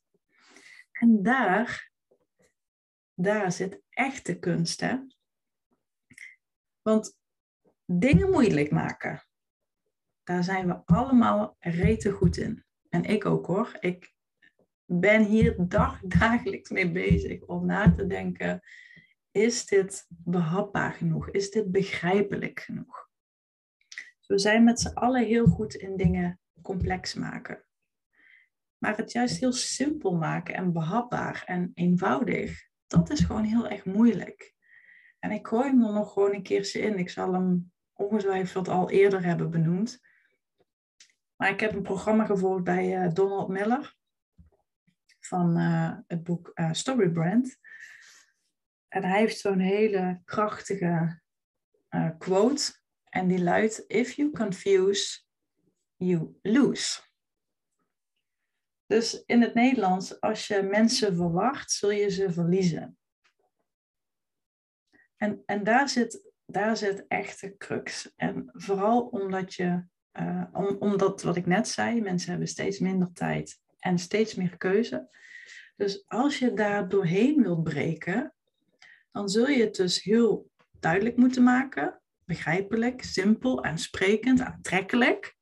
En 0.91 1.24
daar, 1.24 1.91
daar 3.13 3.51
zit 3.51 3.81
echte 3.89 4.39
kunst, 4.39 4.81
hè. 4.81 4.97
Want 6.81 7.17
dingen 7.86 8.29
moeilijk 8.29 8.71
maken, 8.71 9.24
daar 10.24 10.43
zijn 10.43 10.67
we 10.67 10.86
allemaal 10.86 11.55
rete 11.59 12.12
goed 12.12 12.38
in. 12.38 12.65
En 12.89 13.03
ik 13.03 13.25
ook 13.25 13.45
hoor. 13.45 13.77
Ik 13.79 14.13
ben 14.86 15.25
hier 15.25 15.67
dag, 15.67 16.01
dagelijks 16.01 16.69
mee 16.69 16.91
bezig 16.91 17.41
om 17.41 17.65
na 17.65 17.93
te 17.93 18.07
denken: 18.07 18.62
is 19.31 19.65
dit 19.65 20.05
behapbaar 20.09 20.93
genoeg? 20.93 21.29
Is 21.29 21.51
dit 21.51 21.71
begrijpelijk 21.71 22.59
genoeg? 22.59 23.06
We 24.27 24.39
zijn 24.39 24.63
met 24.63 24.79
z'n 24.79 24.93
allen 24.93 25.25
heel 25.25 25.46
goed 25.46 25.75
in 25.75 25.98
dingen 25.98 26.39
complex 26.62 27.13
maken. 27.13 27.65
Maar 28.77 28.98
het 28.98 29.12
juist 29.12 29.39
heel 29.39 29.53
simpel 29.53 30.15
maken 30.15 30.55
en 30.55 30.74
behapbaar 30.74 31.43
en 31.46 31.72
eenvoudig, 31.74 32.67
dat 32.88 33.10
is 33.10 33.19
gewoon 33.19 33.43
heel 33.43 33.67
erg 33.67 33.86
moeilijk. 33.86 34.55
En 35.19 35.31
ik 35.31 35.48
gooi 35.48 35.69
hem 35.69 35.84
er 35.84 35.93
nog 35.93 36.13
gewoon 36.13 36.34
een 36.34 36.43
keertje 36.43 36.79
in. 36.79 36.98
Ik 36.98 37.10
zal 37.10 37.34
hem 37.34 37.72
ongetwijfeld 37.93 38.67
al 38.67 38.89
eerder 38.89 39.24
hebben 39.24 39.50
benoemd. 39.50 40.00
Maar 41.36 41.50
ik 41.50 41.60
heb 41.60 41.74
een 41.74 41.81
programma 41.81 42.25
gevolgd 42.25 42.63
bij 42.63 43.05
uh, 43.05 43.13
Donald 43.13 43.48
Miller 43.48 43.96
van 45.19 45.57
uh, 45.57 45.98
het 46.07 46.24
boek 46.24 46.51
uh, 46.53 46.72
Storybrand. 46.72 47.57
En 48.88 49.03
hij 49.03 49.19
heeft 49.19 49.39
zo'n 49.39 49.60
hele 49.60 50.22
krachtige 50.25 51.22
quote 52.17 52.76
en 53.09 53.27
die 53.27 53.43
luidt: 53.43 53.83
If 53.87 54.11
you 54.11 54.31
confuse, 54.31 55.19
you 55.95 56.37
lose. 56.41 56.99
Dus 58.85 59.23
in 59.25 59.41
het 59.41 59.53
Nederlands, 59.53 60.21
als 60.21 60.47
je 60.47 60.61
mensen 60.61 61.15
verwacht, 61.15 61.71
zul 61.71 61.91
je 61.91 62.09
ze 62.09 62.31
verliezen. 62.31 62.97
En, 65.15 65.43
en 65.45 65.63
daar, 65.63 65.89
zit, 65.89 66.31
daar 66.45 66.77
zit 66.77 67.07
echt 67.07 67.41
de 67.41 67.57
crux. 67.57 68.13
En 68.15 68.49
vooral 68.53 69.01
omdat 69.01 69.53
je, 69.53 69.83
uh, 70.19 70.43
om, 70.53 70.65
omdat 70.79 71.21
wat 71.21 71.35
ik 71.35 71.45
net 71.45 71.67
zei, 71.67 72.01
mensen 72.01 72.29
hebben 72.29 72.47
steeds 72.47 72.79
minder 72.79 73.13
tijd 73.13 73.59
en 73.79 73.99
steeds 73.99 74.35
meer 74.35 74.57
keuze. 74.57 75.09
Dus 75.75 76.03
als 76.07 76.39
je 76.39 76.53
daar 76.53 76.89
doorheen 76.89 77.41
wilt 77.41 77.63
breken, 77.63 78.33
dan 79.11 79.29
zul 79.29 79.47
je 79.47 79.63
het 79.63 79.75
dus 79.75 80.03
heel 80.03 80.51
duidelijk 80.79 81.17
moeten 81.17 81.43
maken 81.43 82.01
begrijpelijk, 82.27 83.03
simpel, 83.03 83.63
aansprekend, 83.63 84.39
aantrekkelijk. 84.41 85.36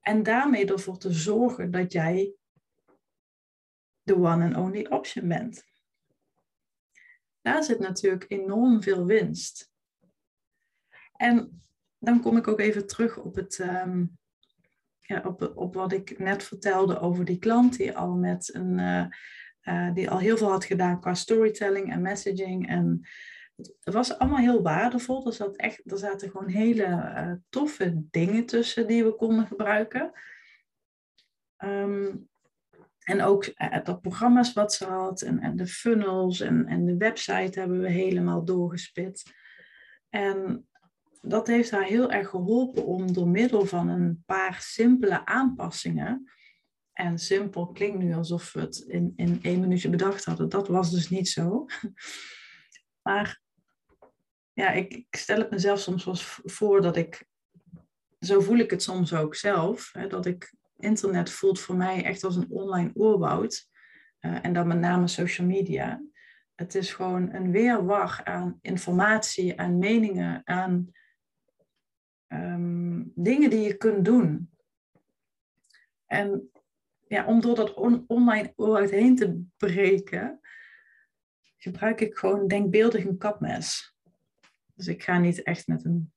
En 0.00 0.22
daarmee 0.22 0.66
ervoor 0.66 0.98
te 0.98 1.12
zorgen 1.12 1.70
dat 1.70 1.92
jij 1.92 2.34
de 4.02 4.16
one 4.16 4.44
and 4.44 4.56
only 4.56 4.86
option 4.86 5.28
bent. 5.28 5.64
Daar 7.40 7.64
zit 7.64 7.78
natuurlijk 7.78 8.24
enorm 8.28 8.82
veel 8.82 9.06
winst. 9.06 9.70
En 11.12 11.62
dan 11.98 12.20
kom 12.20 12.36
ik 12.36 12.48
ook 12.48 12.60
even 12.60 12.86
terug 12.86 13.16
op, 13.16 13.34
het, 13.34 13.58
um, 13.58 14.18
ja, 15.00 15.22
op, 15.24 15.52
op 15.54 15.74
wat 15.74 15.92
ik 15.92 16.18
net 16.18 16.42
vertelde 16.42 16.98
over 16.98 17.24
die 17.24 17.38
klant 17.38 17.76
die 17.76 17.96
al 17.96 18.14
met 18.14 18.54
een 18.54 18.78
uh, 18.78 19.06
uh, 19.62 19.94
die 19.94 20.10
al 20.10 20.18
heel 20.18 20.36
veel 20.36 20.50
had 20.50 20.64
gedaan 20.64 21.00
qua 21.00 21.14
storytelling 21.14 21.92
en 21.92 22.02
messaging 22.02 22.68
en 22.68 23.06
het 23.58 23.94
was 23.94 24.18
allemaal 24.18 24.38
heel 24.38 24.62
waardevol. 24.62 25.26
Er, 25.26 25.32
zat 25.32 25.56
echt, 25.56 25.90
er 25.90 25.98
zaten 25.98 26.30
gewoon 26.30 26.48
hele 26.48 26.84
uh, 26.86 27.32
toffe 27.48 28.02
dingen 28.10 28.46
tussen 28.46 28.86
die 28.86 29.04
we 29.04 29.14
konden 29.14 29.46
gebruiken. 29.46 30.12
Um, 31.64 32.28
en 32.98 33.22
ook 33.22 33.46
uh, 33.46 33.84
de 33.84 33.98
programma's 34.00 34.52
wat 34.52 34.74
ze 34.74 34.84
had 34.84 35.22
en, 35.22 35.40
en 35.40 35.56
de 35.56 35.66
funnels 35.66 36.40
en, 36.40 36.66
en 36.66 36.86
de 36.86 36.96
website 36.96 37.58
hebben 37.58 37.80
we 37.80 37.90
helemaal 37.90 38.44
doorgespit. 38.44 39.32
En 40.08 40.68
dat 41.20 41.46
heeft 41.46 41.70
haar 41.70 41.84
heel 41.84 42.10
erg 42.10 42.28
geholpen 42.28 42.84
om 42.84 43.12
door 43.12 43.28
middel 43.28 43.66
van 43.66 43.88
een 43.88 44.22
paar 44.26 44.60
simpele 44.60 45.24
aanpassingen. 45.24 46.30
En 46.92 47.18
simpel 47.18 47.66
klinkt 47.66 47.98
nu 47.98 48.14
alsof 48.14 48.52
we 48.52 48.60
het 48.60 48.78
in, 48.78 49.12
in 49.16 49.38
één 49.42 49.60
minuutje 49.60 49.90
bedacht 49.90 50.24
hadden. 50.24 50.48
Dat 50.48 50.68
was 50.68 50.90
dus 50.90 51.08
niet 51.08 51.28
zo. 51.28 51.64
Maar 53.02 53.40
ja, 54.58 54.70
ik, 54.70 54.94
ik, 54.94 55.16
stel 55.16 55.38
het 55.38 55.50
mezelf 55.50 55.80
soms 55.80 56.04
wel 56.04 56.14
voor 56.44 56.82
dat 56.82 56.96
ik, 56.96 57.26
zo 58.20 58.40
voel 58.40 58.58
ik 58.58 58.70
het 58.70 58.82
soms 58.82 59.14
ook 59.14 59.34
zelf, 59.34 59.92
hè, 59.92 60.06
dat 60.06 60.26
ik 60.26 60.54
internet 60.76 61.30
voelt 61.30 61.60
voor 61.60 61.76
mij 61.76 62.04
echt 62.04 62.24
als 62.24 62.36
een 62.36 62.50
online 62.50 62.90
oerwoud. 62.94 63.68
Uh, 64.20 64.44
en 64.44 64.52
dan 64.52 64.66
met 64.66 64.78
name 64.78 65.08
social 65.08 65.46
media. 65.46 66.02
Het 66.54 66.74
is 66.74 66.92
gewoon 66.92 67.34
een 67.34 67.50
weerwar 67.50 68.20
aan 68.24 68.58
informatie, 68.62 69.60
aan 69.60 69.78
meningen, 69.78 70.42
aan 70.44 70.92
um, 72.28 73.12
dingen 73.14 73.50
die 73.50 73.60
je 73.60 73.76
kunt 73.76 74.04
doen. 74.04 74.50
En 76.06 76.50
ja, 77.08 77.26
om 77.26 77.40
door 77.40 77.54
dat 77.54 77.74
on 77.74 78.04
online 78.06 78.52
oerwoud 78.56 78.90
heen 78.90 79.16
te 79.16 79.42
breken, 79.56 80.40
gebruik 81.56 82.00
ik 82.00 82.16
gewoon 82.16 82.48
denkbeeldig 82.48 83.04
een 83.04 83.18
kapmes. 83.18 83.96
Dus 84.78 84.86
ik 84.86 85.02
ga 85.02 85.18
niet 85.18 85.42
echt 85.42 85.66
met 85.66 85.84
een, 85.84 86.12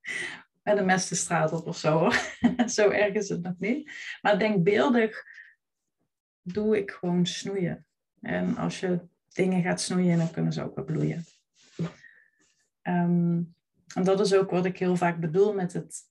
met 0.62 0.78
een 0.78 0.86
mes 0.86 1.08
de 1.08 1.14
straat 1.14 1.52
op 1.52 1.66
of 1.66 1.76
zo 1.76 1.98
hoor. 1.98 2.14
zo 2.76 2.90
erg 2.90 3.14
is 3.14 3.28
het 3.28 3.42
nog 3.42 3.58
niet. 3.58 3.90
Maar 4.22 4.38
denkbeeldig 4.38 5.24
doe 6.42 6.76
ik 6.76 6.90
gewoon 6.90 7.26
snoeien. 7.26 7.86
En 8.20 8.56
als 8.56 8.80
je 8.80 9.00
dingen 9.28 9.62
gaat 9.62 9.80
snoeien, 9.80 10.18
dan 10.18 10.30
kunnen 10.30 10.52
ze 10.52 10.62
ook 10.62 10.74
wel 10.74 10.84
bloeien. 10.84 11.24
Um, 12.82 13.54
en 13.94 14.04
dat 14.04 14.20
is 14.20 14.34
ook 14.34 14.50
wat 14.50 14.64
ik 14.64 14.78
heel 14.78 14.96
vaak 14.96 15.20
bedoel 15.20 15.54
met 15.54 15.72
het, 15.72 16.02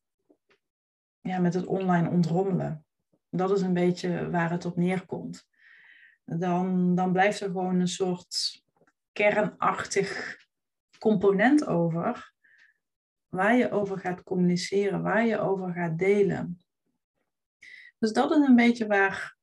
ja, 1.22 1.40
met 1.40 1.54
het 1.54 1.66
online 1.66 2.10
ontrommelen. 2.10 2.86
Dat 3.30 3.52
is 3.52 3.62
een 3.62 3.74
beetje 3.74 4.30
waar 4.30 4.52
het 4.52 4.66
op 4.66 4.78
neerkomt. 4.78 5.48
Dan, 6.25 6.96
dan 6.96 7.12
blijft 7.12 7.40
er 7.40 7.48
gewoon 7.48 7.80
een 7.80 7.88
soort 7.88 8.64
kernachtig 9.12 10.44
component 10.98 11.68
over 11.68 12.34
waar 13.30 13.56
je 13.56 13.72
over 13.72 14.00
gaat 14.00 14.24
communiceren, 14.24 15.02
waar 15.02 15.25
je 15.25 15.40
over 15.40 15.74
gaat 15.74 15.98
delen. 15.98 16.60
Dus 18.00 18.14
dat 18.14 18.32
is 18.32 18.48
een 18.48 18.56
beetje 18.56 18.88
waar 18.88 19.38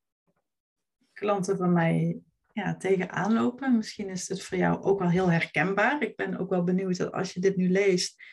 klanten 1.13 1.57
van 1.57 1.73
mij 1.73 2.21
ja, 2.53 2.77
tegenaan 2.77 3.33
lopen. 3.33 3.77
Misschien 3.77 4.09
is 4.09 4.27
het 4.27 4.43
voor 4.43 4.57
jou 4.57 4.81
ook 4.81 4.99
wel 4.99 5.09
heel 5.09 5.31
herkenbaar. 5.31 6.01
Ik 6.01 6.15
ben 6.15 6.37
ook 6.37 6.49
wel 6.49 6.63
benieuwd 6.63 6.97
dat 6.97 7.11
als 7.11 7.33
je 7.33 7.39
dit 7.39 7.55
nu 7.55 7.69
leest, 7.69 8.23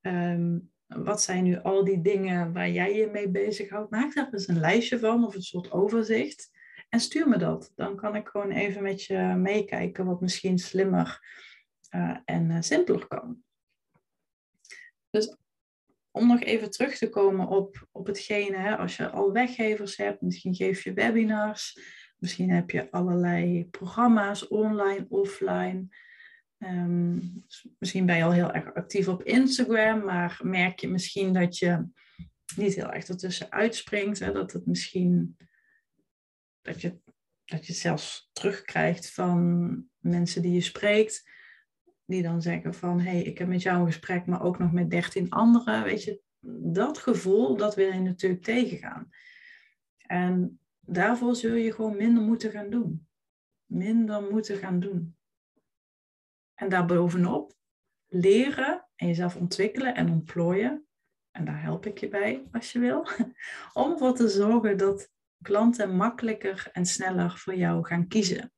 ehm, 0.00 0.58
wat 0.86 1.22
zijn 1.22 1.44
nu 1.44 1.58
al 1.58 1.84
die 1.84 2.00
dingen 2.00 2.52
waar 2.52 2.70
jij 2.70 2.96
je 2.96 3.06
mee 3.06 3.30
bezighoudt? 3.30 3.90
Maak 3.90 4.14
daar 4.14 4.28
eens 4.32 4.48
een 4.48 4.60
lijstje 4.60 4.98
van 4.98 5.26
of 5.26 5.34
een 5.34 5.42
soort 5.42 5.70
overzicht. 5.70 6.50
En 6.88 7.00
stuur 7.00 7.28
me 7.28 7.38
dat. 7.38 7.72
Dan 7.74 7.96
kan 7.96 8.16
ik 8.16 8.28
gewoon 8.28 8.50
even 8.50 8.82
met 8.82 9.04
je 9.04 9.18
meekijken 9.36 10.06
wat 10.06 10.20
misschien 10.20 10.58
slimmer 10.58 11.20
uh, 11.94 12.16
en 12.24 12.50
uh, 12.50 12.60
simpeler 12.60 13.06
kan. 13.06 13.42
Dus 15.10 15.36
om 16.10 16.26
nog 16.26 16.40
even 16.40 16.70
terug 16.70 16.98
te 16.98 17.08
komen 17.08 17.46
op, 17.46 17.88
op 17.90 18.06
hetgene, 18.06 18.56
hè, 18.56 18.76
als 18.76 18.96
je 18.96 19.10
al 19.10 19.32
weggevers 19.32 19.96
hebt, 19.96 20.20
misschien 20.20 20.54
geef 20.54 20.84
je 20.84 20.92
webinars, 20.92 21.78
misschien 22.16 22.50
heb 22.50 22.70
je 22.70 22.90
allerlei 22.90 23.68
programma's 23.70 24.48
online, 24.48 25.06
offline. 25.08 25.86
Um, 26.58 27.44
misschien 27.78 28.06
ben 28.06 28.16
je 28.16 28.24
al 28.24 28.32
heel 28.32 28.52
erg 28.52 28.74
actief 28.74 29.08
op 29.08 29.22
Instagram, 29.22 30.04
maar 30.04 30.40
merk 30.42 30.80
je 30.80 30.88
misschien 30.88 31.32
dat 31.32 31.58
je 31.58 31.86
niet 32.56 32.74
heel 32.74 32.92
erg 32.92 33.06
ertussen 33.06 33.50
uitspringt. 33.50 34.18
Hè, 34.18 34.32
dat 34.32 34.52
het 34.52 34.66
misschien 34.66 35.36
dat 36.62 36.80
je, 36.80 36.98
dat 37.44 37.66
je 37.66 37.72
zelfs 37.72 38.30
terugkrijgt 38.32 39.10
van 39.10 39.84
mensen 39.98 40.42
die 40.42 40.52
je 40.52 40.60
spreekt. 40.60 41.30
Die 42.04 42.22
dan 42.22 42.42
zeggen 42.42 42.74
van, 42.74 43.00
hé, 43.00 43.10
hey, 43.10 43.22
ik 43.22 43.38
heb 43.38 43.48
met 43.48 43.62
jou 43.62 43.80
een 43.80 43.86
gesprek, 43.86 44.26
maar 44.26 44.42
ook 44.42 44.58
nog 44.58 44.72
met 44.72 44.90
dertien 44.90 45.30
anderen. 45.30 45.82
Weet 45.82 46.04
je, 46.04 46.20
dat 46.72 46.98
gevoel, 46.98 47.56
dat 47.56 47.74
wil 47.74 47.92
je 47.92 48.00
natuurlijk 48.00 48.42
tegengaan. 48.42 49.10
En 49.96 50.60
daarvoor 50.80 51.36
zul 51.36 51.54
je 51.54 51.72
gewoon 51.72 51.96
minder 51.96 52.22
moeten 52.22 52.50
gaan 52.50 52.70
doen. 52.70 53.06
Minder 53.66 54.22
moeten 54.22 54.56
gaan 54.56 54.80
doen. 54.80 55.16
En 56.54 56.68
daarbovenop 56.68 57.54
leren 58.08 58.88
en 58.96 59.06
jezelf 59.06 59.36
ontwikkelen 59.36 59.94
en 59.94 60.10
ontplooien. 60.10 60.86
En 61.30 61.44
daar 61.44 61.62
help 61.62 61.86
ik 61.86 61.98
je 61.98 62.08
bij 62.08 62.48
als 62.52 62.72
je 62.72 62.78
wil. 62.78 63.06
Om 63.82 63.92
ervoor 63.92 64.14
te 64.14 64.28
zorgen 64.28 64.76
dat 64.76 65.10
klanten 65.42 65.96
makkelijker 65.96 66.68
en 66.72 66.86
sneller 66.86 67.38
voor 67.38 67.54
jou 67.54 67.84
gaan 67.84 68.08
kiezen. 68.08 68.52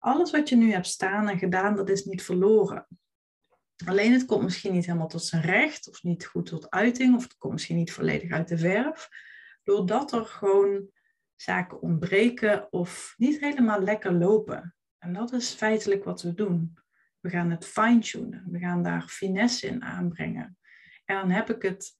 Alles 0.00 0.30
wat 0.30 0.48
je 0.48 0.56
nu 0.56 0.72
hebt 0.72 0.86
staan 0.86 1.28
en 1.28 1.38
gedaan, 1.38 1.76
dat 1.76 1.88
is 1.88 2.04
niet 2.04 2.22
verloren. 2.22 2.86
Alleen 3.86 4.12
het 4.12 4.24
komt 4.24 4.42
misschien 4.42 4.72
niet 4.72 4.86
helemaal 4.86 5.08
tot 5.08 5.24
zijn 5.24 5.42
recht, 5.42 5.88
of 5.88 6.02
niet 6.02 6.24
goed 6.26 6.46
tot 6.46 6.70
uiting, 6.70 7.16
of 7.16 7.22
het 7.22 7.36
komt 7.36 7.52
misschien 7.52 7.76
niet 7.76 7.92
volledig 7.92 8.30
uit 8.30 8.48
de 8.48 8.58
verf, 8.58 9.08
doordat 9.62 10.12
er 10.12 10.26
gewoon 10.26 10.90
zaken 11.36 11.80
ontbreken 11.80 12.72
of 12.72 13.14
niet 13.16 13.40
helemaal 13.40 13.82
lekker 13.82 14.12
lopen. 14.12 14.74
En 14.98 15.12
dat 15.12 15.32
is 15.32 15.52
feitelijk 15.52 16.04
wat 16.04 16.22
we 16.22 16.34
doen. 16.34 16.78
We 17.20 17.30
gaan 17.30 17.50
het 17.50 17.66
fine-tunen, 17.66 18.44
we 18.50 18.58
gaan 18.58 18.82
daar 18.82 19.02
finesse 19.02 19.66
in 19.66 19.82
aanbrengen. 19.82 20.58
En 21.04 21.16
dan 21.16 21.30
heb 21.30 21.50
ik 21.50 21.62
het 21.62 21.98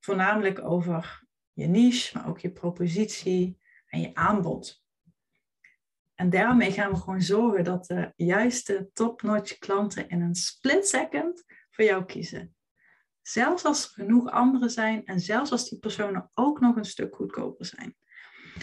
voornamelijk 0.00 0.64
over 0.64 1.22
je 1.52 1.66
niche, 1.66 2.18
maar 2.18 2.28
ook 2.28 2.38
je 2.38 2.52
propositie 2.52 3.58
en 3.86 4.00
je 4.00 4.14
aanbod. 4.14 4.79
En 6.20 6.30
daarmee 6.30 6.72
gaan 6.72 6.90
we 6.90 6.96
gewoon 6.96 7.22
zorgen 7.22 7.64
dat 7.64 7.86
de 7.86 8.12
juiste 8.16 8.90
top-notch 8.92 9.58
klanten 9.58 10.08
in 10.08 10.20
een 10.20 10.34
split 10.34 10.88
second 10.88 11.44
voor 11.70 11.84
jou 11.84 12.04
kiezen. 12.04 12.54
Zelfs 13.22 13.64
als 13.64 13.84
er 13.84 13.90
genoeg 13.90 14.30
anderen 14.30 14.70
zijn 14.70 15.04
en 15.04 15.20
zelfs 15.20 15.50
als 15.50 15.68
die 15.68 15.78
personen 15.78 16.30
ook 16.34 16.60
nog 16.60 16.76
een 16.76 16.84
stuk 16.84 17.14
goedkoper 17.14 17.66
zijn. 17.66 17.96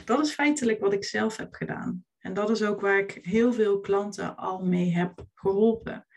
Dat 0.06 0.26
is 0.26 0.34
feitelijk 0.34 0.80
wat 0.80 0.94
ik 0.94 1.04
zelf 1.04 1.38
heb 1.38 1.54
gedaan. 1.54 2.06
En 2.18 2.34
dat 2.34 2.50
is 2.50 2.64
ook 2.64 2.82
waar 2.82 3.00
ik 3.00 3.20
heel 3.22 3.54
veel 3.54 3.80
klanten 3.80 4.36
al 4.36 4.66
mee 4.66 4.94
heb 4.96 5.26
geholpen. 5.34 6.08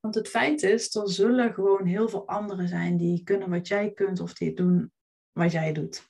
Want 0.00 0.14
het 0.14 0.28
feit 0.28 0.62
is, 0.62 0.94
er 0.94 1.10
zullen 1.10 1.54
gewoon 1.54 1.86
heel 1.86 2.08
veel 2.08 2.28
anderen 2.28 2.68
zijn 2.68 2.96
die 2.96 3.22
kunnen 3.22 3.50
wat 3.50 3.68
jij 3.68 3.92
kunt 3.92 4.20
of 4.20 4.32
die 4.32 4.54
doen 4.54 4.92
wat 5.32 5.52
jij 5.52 5.72
doet. 5.72 6.08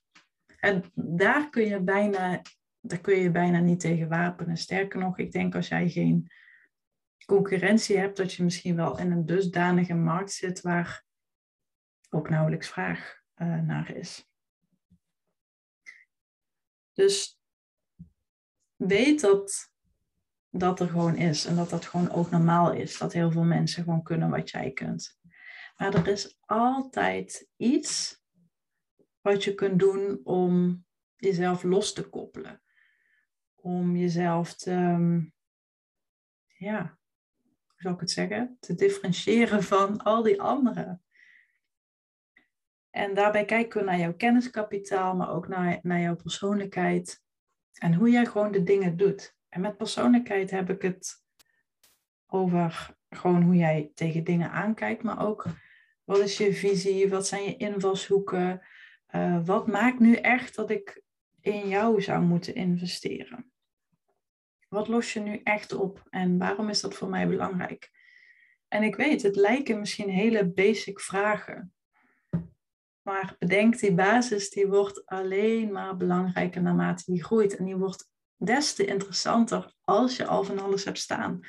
En 0.61 0.85
daar 0.95 1.51
kun 1.51 1.67
je 1.67 1.81
bijna, 1.81 2.43
daar 2.81 3.01
kun 3.01 3.17
je 3.17 3.31
bijna 3.31 3.59
niet 3.59 3.81
tegen 3.81 4.09
wapenen. 4.09 4.57
Sterker 4.57 5.01
nog, 5.01 5.19
ik 5.19 5.33
denk 5.33 5.55
als 5.55 5.69
jij 5.69 5.89
geen 5.89 6.31
concurrentie 7.27 7.99
hebt, 7.99 8.17
dat 8.17 8.33
je 8.33 8.43
misschien 8.43 8.77
wel 8.77 8.99
in 8.99 9.11
een 9.11 9.27
dusdanige 9.27 9.95
markt 9.95 10.33
zit 10.33 10.61
waar 10.61 11.05
ook 12.11 12.29
nauwelijks 12.29 12.69
vraag 12.69 13.21
uh, 13.37 13.61
naar 13.61 13.95
is. 13.95 14.29
Dus 16.93 17.41
weet 18.77 19.21
dat 19.21 19.73
dat 20.51 20.81
er 20.81 20.89
gewoon 20.89 21.17
is 21.17 21.45
en 21.45 21.57
dat 21.57 21.71
dat 21.71 21.87
gewoon 21.87 22.11
ook 22.11 22.31
normaal 22.31 22.73
is. 22.73 22.99
Dat 22.99 23.13
heel 23.13 23.31
veel 23.31 23.45
mensen 23.45 23.85
gewoon 23.85 24.03
kunnen 24.03 24.31
wat 24.31 24.51
jij 24.51 24.71
kunt. 24.71 25.19
Maar 25.77 25.95
er 25.95 26.09
is 26.09 26.39
altijd 26.41 27.49
iets 27.57 28.23
wat 29.21 29.45
je 29.45 29.55
kunt 29.55 29.79
doen 29.79 30.21
om 30.25 30.85
jezelf 31.17 31.63
los 31.63 31.93
te 31.93 32.09
koppelen. 32.09 32.63
Om 33.63 33.97
jezelf 33.97 34.55
te, 34.55 34.71
ehm, 34.71 35.21
ja, 36.47 36.99
hoe 37.77 37.93
ik 37.93 38.01
het 38.01 38.11
zeggen, 38.11 38.57
te 38.61 38.75
differentiëren 38.75 39.63
van 39.63 40.03
al 40.03 40.23
die 40.23 40.43
anderen. 40.43 41.03
En 42.91 43.15
daarbij 43.15 43.45
kijken 43.45 43.81
we 43.81 43.87
naar 43.87 43.99
jouw 43.99 44.15
kenniskapitaal, 44.15 45.17
maar 45.17 45.31
ook 45.31 45.49
naar, 45.49 45.79
naar 45.83 46.01
jouw 46.01 46.17
persoonlijkheid 46.17 47.23
en 47.73 47.95
hoe 47.95 48.11
jij 48.11 48.27
gewoon 48.27 48.53
de 48.53 48.63
dingen 48.63 48.97
doet. 48.97 49.37
En 49.49 49.61
met 49.61 49.77
persoonlijkheid 49.77 50.51
heb 50.51 50.71
ik 50.71 50.83
het 50.83 51.25
over 52.27 52.97
gewoon 53.09 53.43
hoe 53.43 53.55
jij 53.55 53.91
tegen 53.95 54.25
dingen 54.25 54.51
aankijkt, 54.51 55.03
maar 55.03 55.27
ook 55.27 55.47
wat 56.05 56.19
is 56.19 56.37
je 56.37 56.55
visie, 56.55 57.09
wat 57.09 57.27
zijn 57.27 57.45
je 57.45 57.57
invalshoeken, 57.57 58.67
uh, 59.15 59.47
wat 59.47 59.67
maakt 59.67 59.99
nu 59.99 60.15
echt 60.15 60.55
dat 60.55 60.71
ik 60.71 61.03
in 61.41 61.69
jou 61.69 62.03
zou 62.03 62.23
moeten 62.23 62.55
investeren? 62.55 63.50
Wat 64.71 64.89
los 64.89 65.13
je 65.13 65.21
nu 65.21 65.41
echt 65.45 65.73
op 65.73 66.07
en 66.11 66.39
waarom 66.39 66.69
is 66.69 66.81
dat 66.81 66.95
voor 66.95 67.09
mij 67.09 67.29
belangrijk? 67.29 67.91
En 68.69 68.83
ik 68.83 68.97
weet, 68.97 69.23
het 69.23 69.37
lijken 69.37 69.79
misschien 69.79 70.09
hele 70.09 70.49
basic 70.49 71.01
vragen. 71.01 71.73
Maar 73.03 73.37
bedenk, 73.39 73.79
die 73.79 73.95
basis 73.95 74.51
die 74.51 74.67
wordt 74.67 75.07
alleen 75.07 75.73
maar 75.73 75.97
belangrijker 75.97 76.63
naarmate 76.63 77.13
die 77.13 77.25
groeit. 77.25 77.57
En 77.57 77.65
die 77.65 77.77
wordt 77.77 78.11
des 78.37 78.75
te 78.75 78.85
interessanter 78.85 79.75
als 79.81 80.17
je 80.17 80.27
al 80.27 80.45
van 80.45 80.59
alles 80.59 80.85
hebt 80.85 80.99
staan. 80.99 81.41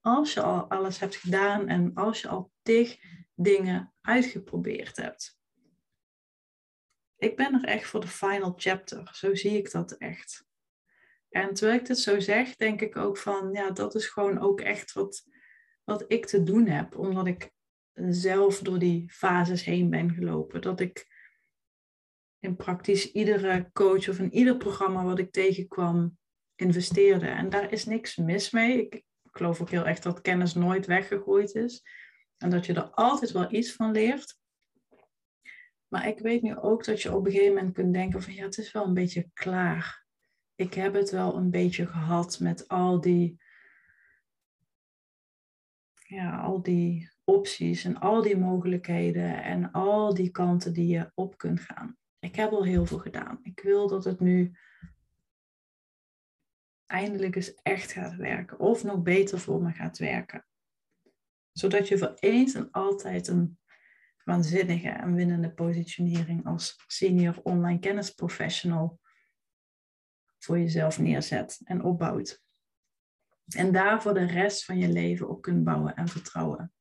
Als 0.00 0.34
je 0.34 0.42
al 0.42 0.70
alles 0.70 0.98
hebt 0.98 1.16
gedaan 1.16 1.68
en 1.68 1.94
als 1.94 2.20
je 2.20 2.28
al 2.28 2.50
tig 2.62 2.98
dingen 3.34 3.92
uitgeprobeerd 4.00 4.96
hebt 4.96 5.38
ik 7.18 7.36
ben 7.36 7.54
er 7.54 7.64
echt 7.64 7.86
voor 7.86 8.00
de 8.00 8.08
final 8.08 8.54
chapter. 8.56 9.10
Zo 9.12 9.34
zie 9.34 9.56
ik 9.56 9.70
dat 9.70 9.92
echt. 9.92 10.47
En 11.28 11.54
terwijl 11.54 11.78
ik 11.78 11.86
dit 11.86 11.98
zo 11.98 12.20
zeg, 12.20 12.56
denk 12.56 12.80
ik 12.80 12.96
ook 12.96 13.16
van, 13.16 13.52
ja, 13.52 13.70
dat 13.70 13.94
is 13.94 14.06
gewoon 14.06 14.38
ook 14.40 14.60
echt 14.60 14.92
wat, 14.92 15.24
wat 15.84 16.04
ik 16.08 16.26
te 16.26 16.42
doen 16.42 16.66
heb. 16.66 16.96
Omdat 16.96 17.26
ik 17.26 17.50
zelf 17.94 18.58
door 18.58 18.78
die 18.78 19.10
fases 19.10 19.64
heen 19.64 19.90
ben 19.90 20.14
gelopen. 20.14 20.60
Dat 20.60 20.80
ik 20.80 21.06
in 22.38 22.56
praktisch 22.56 23.12
iedere 23.12 23.70
coach 23.72 24.08
of 24.08 24.18
in 24.18 24.34
ieder 24.34 24.56
programma 24.56 25.04
wat 25.04 25.18
ik 25.18 25.32
tegenkwam, 25.32 26.18
investeerde. 26.54 27.26
En 27.26 27.50
daar 27.50 27.72
is 27.72 27.84
niks 27.84 28.16
mis 28.16 28.50
mee. 28.50 28.84
Ik, 28.84 28.94
ik 28.94 29.04
geloof 29.32 29.60
ook 29.60 29.70
heel 29.70 29.86
echt 29.86 30.02
dat 30.02 30.20
kennis 30.20 30.54
nooit 30.54 30.86
weggegooid 30.86 31.54
is. 31.54 31.82
En 32.36 32.50
dat 32.50 32.66
je 32.66 32.72
er 32.72 32.90
altijd 32.90 33.30
wel 33.30 33.52
iets 33.52 33.72
van 33.72 33.92
leert. 33.92 34.36
Maar 35.88 36.08
ik 36.08 36.18
weet 36.18 36.42
nu 36.42 36.56
ook 36.56 36.84
dat 36.84 37.02
je 37.02 37.14
op 37.14 37.26
een 37.26 37.32
gegeven 37.32 37.54
moment 37.54 37.74
kunt 37.74 37.92
denken 37.92 38.22
van 38.22 38.34
ja, 38.34 38.44
het 38.44 38.58
is 38.58 38.72
wel 38.72 38.84
een 38.84 38.94
beetje 38.94 39.30
klaar. 39.32 40.06
Ik 40.58 40.74
heb 40.74 40.94
het 40.94 41.10
wel 41.10 41.36
een 41.36 41.50
beetje 41.50 41.86
gehad 41.86 42.40
met 42.40 42.68
al 42.68 43.00
die, 43.00 43.40
ja, 45.92 46.40
al 46.40 46.62
die 46.62 47.10
opties 47.24 47.84
en 47.84 48.00
al 48.00 48.22
die 48.22 48.36
mogelijkheden 48.36 49.42
en 49.42 49.72
al 49.72 50.14
die 50.14 50.30
kanten 50.30 50.72
die 50.72 50.86
je 50.86 51.10
op 51.14 51.38
kunt 51.38 51.60
gaan. 51.60 51.96
Ik 52.18 52.34
heb 52.36 52.50
al 52.50 52.64
heel 52.64 52.86
veel 52.86 52.98
gedaan. 52.98 53.38
Ik 53.42 53.60
wil 53.60 53.88
dat 53.88 54.04
het 54.04 54.20
nu 54.20 54.56
eindelijk 56.86 57.36
eens 57.36 57.54
echt 57.54 57.92
gaat 57.92 58.14
werken. 58.14 58.58
Of 58.58 58.84
nog 58.84 59.02
beter 59.02 59.38
voor 59.38 59.62
me 59.62 59.72
gaat 59.72 59.98
werken. 59.98 60.46
Zodat 61.52 61.88
je 61.88 61.98
voor 61.98 62.14
eens 62.14 62.54
en 62.54 62.70
altijd 62.70 63.28
een 63.28 63.58
waanzinnige 64.24 64.88
en 64.88 65.14
winnende 65.14 65.52
positionering 65.52 66.46
als 66.46 66.84
senior 66.86 67.40
online 67.42 67.78
kennisprofessional 67.78 69.00
voor 70.38 70.58
jezelf 70.58 70.98
neerzet 70.98 71.60
en 71.64 71.82
opbouwt. 71.82 72.42
En 73.48 73.72
daar 73.72 74.02
voor 74.02 74.14
de 74.14 74.26
rest 74.26 74.64
van 74.64 74.78
je 74.78 74.88
leven 74.88 75.28
op 75.28 75.42
kunt 75.42 75.64
bouwen 75.64 75.96
en 75.96 76.08
vertrouwen. 76.08 76.72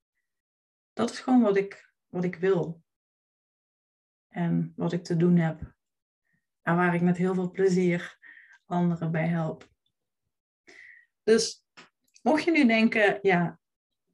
Dat 0.94 1.10
is 1.10 1.20
gewoon 1.20 1.42
wat 1.42 1.58
ik, 1.58 1.94
wat 2.08 2.24
ik 2.24 2.36
wil. 2.36 2.84
En 4.28 4.74
wat 4.76 4.94
ik 4.94 5.04
te 5.04 5.18
doen 5.18 5.38
heb. 5.38 5.76
En 6.62 6.76
waar 6.76 6.96
ik 6.96 7.02
met 7.02 7.18
heel 7.18 7.34
veel 7.34 7.52
plezier 7.52 8.18
anderen 8.66 9.12
bij 9.12 9.28
help. 9.28 9.70
Dus 11.24 11.66
mocht 12.22 12.44
je 12.44 12.52
nu 12.52 12.68
denken, 12.68 13.20
ja, 13.22 13.60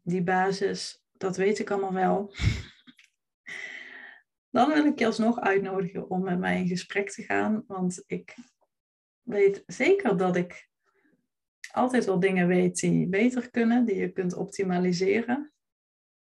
die 0.01 0.23
basis, 0.23 1.03
dat 1.11 1.37
weet 1.37 1.59
ik 1.59 1.71
allemaal 1.71 1.93
wel 1.93 2.33
dan 4.53 4.69
wil 4.69 4.85
ik 4.85 4.99
je 4.99 5.05
alsnog 5.05 5.39
uitnodigen 5.39 6.09
om 6.09 6.23
met 6.23 6.39
mij 6.39 6.59
in 6.59 6.67
gesprek 6.67 7.09
te 7.09 7.23
gaan. 7.23 7.63
Want 7.67 8.03
ik 8.05 8.35
weet 9.23 9.63
zeker 9.65 10.17
dat 10.17 10.35
ik 10.35 10.69
altijd 11.71 12.05
wel 12.05 12.19
dingen 12.19 12.47
weet 12.47 12.79
die 12.79 13.07
beter 13.07 13.49
kunnen, 13.49 13.85
die 13.85 13.95
je 13.95 14.11
kunt 14.11 14.35
optimaliseren. 14.35 15.53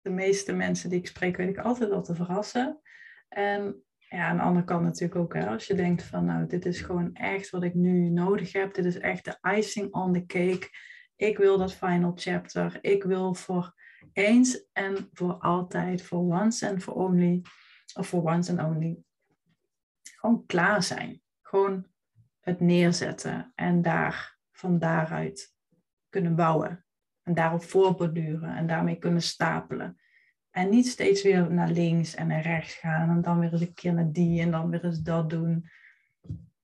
De 0.01 0.11
meeste 0.11 0.53
mensen 0.53 0.91
die 0.91 0.99
ik 0.99 1.07
spreek, 1.07 1.37
weet 1.37 1.49
ik 1.49 1.59
altijd 1.59 1.91
wel 1.91 2.03
te 2.03 2.15
verrassen. 2.15 2.81
En 3.29 3.83
ja, 4.09 4.29
aan 4.29 4.37
de 4.37 4.43
andere 4.43 4.65
kant 4.65 4.83
natuurlijk 4.83 5.21
ook, 5.21 5.35
hè, 5.35 5.49
als 5.49 5.67
je 5.67 5.75
denkt 5.75 6.03
van, 6.03 6.25
nou, 6.25 6.47
dit 6.47 6.67
is 6.67 6.81
gewoon 6.81 7.15
echt 7.15 7.51
wat 7.51 7.63
ik 7.63 7.75
nu 7.75 8.09
nodig 8.09 8.53
heb. 8.53 8.75
Dit 8.75 8.85
is 8.85 8.99
echt 8.99 9.25
de 9.25 9.57
icing 9.57 9.95
on 9.95 10.13
the 10.13 10.27
cake. 10.27 10.69
Ik 11.17 11.39
wil 11.39 11.59
dat 11.59 11.75
final 11.75 12.13
chapter. 12.15 12.79
Ik 12.81 13.03
wil 13.03 13.35
voor 13.35 13.75
eens 14.13 14.69
en 14.73 15.09
voor 15.13 15.33
altijd, 15.33 16.03
voor 16.03 16.19
once 16.19 16.69
and 16.69 16.83
for 16.83 16.95
only, 16.95 17.43
of 17.95 18.07
voor 18.07 18.23
once 18.23 18.51
and 18.51 18.71
only, 18.71 18.99
gewoon 20.03 20.47
klaar 20.47 20.83
zijn. 20.83 21.23
Gewoon 21.43 21.87
het 22.49 22.61
neerzetten 22.61 23.53
en 23.55 23.83
daar 23.83 24.39
van 24.53 24.79
daaruit 24.79 25.55
kunnen 26.09 26.37
bouwen. 26.37 26.85
En 27.23 27.35
daarop 27.35 27.63
voorborduren 27.63 28.57
en 28.57 28.67
daarmee 28.67 28.99
kunnen 28.99 29.23
stapelen. 29.23 30.01
En 30.51 30.69
niet 30.69 30.87
steeds 30.87 31.23
weer 31.23 31.53
naar 31.53 31.71
links 31.71 32.15
en 32.15 32.27
naar 32.27 32.43
rechts 32.43 32.75
gaan 32.75 33.11
en 33.11 33.23
dan 33.23 33.39
weer 33.39 33.53
eens 33.53 33.61
een 33.61 33.75
keer 33.75 33.95
naar 33.95 34.13
die 34.13 34.41
en 34.41 34.51
dan 34.51 34.71
weer 34.71 34.85
eens 34.85 35.01
dat 35.01 35.31
doen. 35.31 35.69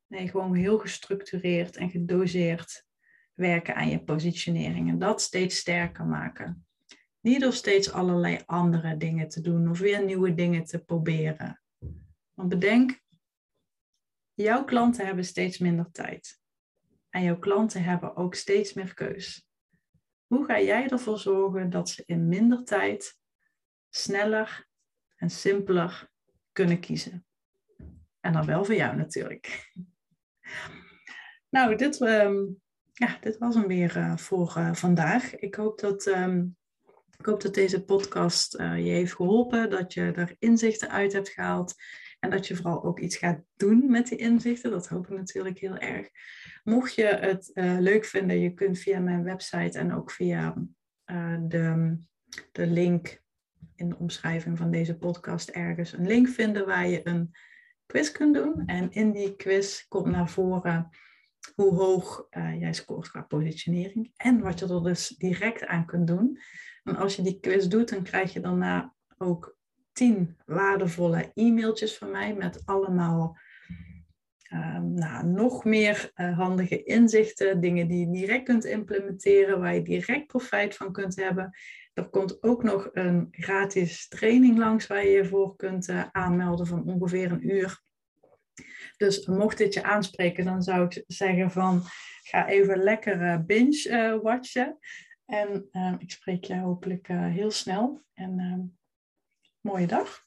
Nee, 0.06 0.28
gewoon 0.28 0.54
heel 0.54 0.78
gestructureerd 0.78 1.76
en 1.76 1.90
gedoseerd 1.90 2.86
werken 3.34 3.74
aan 3.74 3.88
je 3.88 4.04
positionering 4.04 4.88
en 4.88 4.98
dat 4.98 5.20
steeds 5.20 5.56
sterker 5.56 6.04
maken. 6.04 6.66
Niet 7.20 7.40
door 7.40 7.52
steeds 7.52 7.92
allerlei 7.92 8.40
andere 8.46 8.96
dingen 8.96 9.28
te 9.28 9.40
doen 9.40 9.68
of 9.68 9.78
weer 9.78 10.04
nieuwe 10.04 10.34
dingen 10.34 10.64
te 10.64 10.84
proberen. 10.84 11.60
Want 12.34 12.48
bedenk, 12.48 13.02
jouw 14.34 14.64
klanten 14.64 15.06
hebben 15.06 15.24
steeds 15.24 15.58
minder 15.58 15.90
tijd. 15.92 16.40
En 17.10 17.22
jouw 17.22 17.38
klanten 17.38 17.84
hebben 17.84 18.16
ook 18.16 18.34
steeds 18.34 18.72
meer 18.72 18.94
keus. 18.94 19.46
Hoe 20.26 20.44
ga 20.44 20.60
jij 20.60 20.88
ervoor 20.88 21.18
zorgen 21.18 21.70
dat 21.70 21.88
ze 21.88 22.02
in 22.06 22.28
minder 22.28 22.64
tijd 22.64 23.18
sneller 23.90 24.68
en 25.16 25.30
simpeler 25.30 26.10
kunnen 26.52 26.80
kiezen? 26.80 27.26
En 28.20 28.32
dan 28.32 28.46
wel 28.46 28.64
voor 28.64 28.74
jou 28.74 28.96
natuurlijk. 28.96 29.72
Nou, 31.48 31.76
dit, 31.76 32.00
um, 32.00 32.60
ja, 32.92 33.18
dit 33.20 33.38
was 33.38 33.54
hem 33.54 33.66
weer 33.66 33.96
uh, 33.96 34.16
voor 34.16 34.54
uh, 34.58 34.74
vandaag. 34.74 35.36
Ik 35.36 35.54
hoop 35.54 35.78
dat 35.80 36.06
um, 36.06 36.56
ik 37.18 37.26
hoop 37.26 37.42
dat 37.42 37.54
deze 37.54 37.84
podcast 37.84 38.54
uh, 38.54 38.76
je 38.76 38.90
heeft 38.90 39.14
geholpen, 39.14 39.70
dat 39.70 39.92
je 39.92 40.12
er 40.12 40.36
inzichten 40.38 40.90
uit 40.90 41.12
hebt 41.12 41.28
gehaald 41.28 41.74
en 42.24 42.30
dat 42.30 42.46
je 42.46 42.56
vooral 42.56 42.84
ook 42.84 43.00
iets 43.00 43.16
gaat 43.16 43.40
doen 43.56 43.90
met 43.90 44.08
die 44.08 44.18
inzichten. 44.18 44.70
Dat 44.70 44.88
hoop 44.88 45.04
ik 45.10 45.16
natuurlijk 45.16 45.58
heel 45.58 45.76
erg. 45.76 46.08
Mocht 46.62 46.94
je 46.94 47.04
het 47.04 47.50
uh, 47.54 47.76
leuk 47.78 48.04
vinden, 48.04 48.40
je 48.40 48.54
kunt 48.54 48.78
via 48.78 48.98
mijn 48.98 49.24
website 49.24 49.78
en 49.78 49.94
ook 49.94 50.10
via 50.10 50.54
uh, 51.06 51.38
de, 51.48 51.96
de 52.52 52.66
link 52.66 53.22
in 53.74 53.88
de 53.88 53.98
omschrijving 53.98 54.58
van 54.58 54.70
deze 54.70 54.98
podcast 54.98 55.48
ergens 55.48 55.92
een 55.92 56.06
link 56.06 56.28
vinden 56.28 56.66
waar 56.66 56.88
je 56.88 57.08
een 57.08 57.30
quiz 57.86 58.10
kunt 58.10 58.34
doen. 58.34 58.62
En 58.66 58.90
in 58.90 59.12
die 59.12 59.36
quiz 59.36 59.86
komt 59.88 60.06
naar 60.06 60.28
voren 60.28 60.88
hoe 61.54 61.74
hoog 61.74 62.26
jij 62.30 62.72
scoort 62.72 63.10
qua 63.10 63.22
positionering 63.22 64.12
en 64.16 64.40
wat 64.40 64.58
je 64.58 64.66
er 64.66 64.82
dus 64.82 65.08
direct 65.08 65.66
aan 65.66 65.86
kunt 65.86 66.06
doen. 66.06 66.38
En 66.82 66.96
als 66.96 67.16
je 67.16 67.22
die 67.22 67.40
quiz 67.40 67.66
doet, 67.66 67.88
dan 67.88 68.02
krijg 68.02 68.32
je 68.32 68.40
daarna 68.40 68.94
ook 69.18 69.56
tien 69.94 70.36
waardevolle 70.46 71.30
e-mailtjes 71.34 71.98
van 71.98 72.10
mij 72.10 72.34
met 72.34 72.62
allemaal 72.64 73.38
uh, 74.52 74.78
nou, 74.78 75.26
nog 75.26 75.64
meer 75.64 76.10
uh, 76.14 76.38
handige 76.38 76.82
inzichten, 76.82 77.60
dingen 77.60 77.88
die 77.88 77.98
je 77.98 78.12
direct 78.12 78.44
kunt 78.44 78.64
implementeren, 78.64 79.60
waar 79.60 79.74
je 79.74 79.82
direct 79.82 80.26
profijt 80.26 80.76
van 80.76 80.92
kunt 80.92 81.16
hebben. 81.16 81.56
Er 81.94 82.08
komt 82.08 82.42
ook 82.42 82.62
nog 82.62 82.88
een 82.92 83.28
gratis 83.30 84.08
training 84.08 84.58
langs 84.58 84.86
waar 84.86 85.04
je 85.04 85.10
je 85.10 85.24
voor 85.24 85.56
kunt 85.56 85.88
uh, 85.88 86.04
aanmelden 86.12 86.66
van 86.66 86.84
ongeveer 86.84 87.32
een 87.32 87.50
uur. 87.50 87.82
Dus 88.96 89.26
mocht 89.26 89.58
dit 89.58 89.74
je 89.74 89.82
aanspreken, 89.82 90.44
dan 90.44 90.62
zou 90.62 90.84
ik 90.84 91.04
zeggen 91.06 91.50
van 91.50 91.82
ga 92.22 92.48
even 92.48 92.78
lekker 92.78 93.44
binge 93.44 94.20
watchen. 94.22 94.78
En 95.26 95.68
uh, 95.72 95.94
ik 95.98 96.10
spreek 96.10 96.44
je 96.44 96.58
hopelijk 96.58 97.06
heel 97.08 97.50
snel. 97.50 98.04
En 98.14 98.38
uh, 98.38 98.83
mooie 99.64 99.86
dag. 99.86 100.26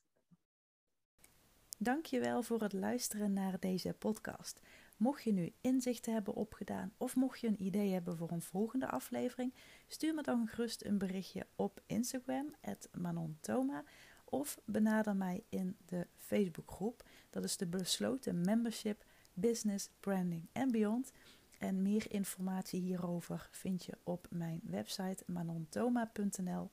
Dankjewel 1.77 2.43
voor 2.43 2.61
het 2.61 2.73
luisteren 2.73 3.33
naar 3.33 3.59
deze 3.59 3.93
podcast. 3.93 4.59
Mocht 4.97 5.23
je 5.23 5.33
nu 5.33 5.53
inzichten 5.61 6.13
hebben 6.13 6.33
opgedaan 6.33 6.93
of 6.97 7.15
mocht 7.15 7.39
je 7.39 7.47
een 7.47 7.63
idee 7.63 7.93
hebben 7.93 8.17
voor 8.17 8.31
een 8.31 8.41
volgende 8.41 8.87
aflevering, 8.87 9.53
stuur 9.87 10.13
me 10.13 10.21
dan 10.21 10.47
gerust 10.47 10.85
een 10.85 10.97
berichtje 10.97 11.47
op 11.55 11.81
Instagram, 11.85 12.55
@manontoma, 12.91 13.83
of 14.25 14.59
benader 14.65 15.15
mij 15.15 15.43
in 15.49 15.77
de 15.85 16.07
Facebookgroep. 16.15 17.03
Dat 17.29 17.43
is 17.43 17.57
de 17.57 17.67
besloten 17.67 18.41
membership 18.41 19.03
Business, 19.33 19.89
Branding 19.99 20.49
en 20.51 20.71
Beyond. 20.71 21.11
En 21.57 21.81
meer 21.81 22.11
informatie 22.11 22.81
hierover 22.81 23.49
vind 23.51 23.85
je 23.85 23.97
op 24.03 24.27
mijn 24.29 24.61
website 24.63 25.23
manontoma.nl. 25.25 26.69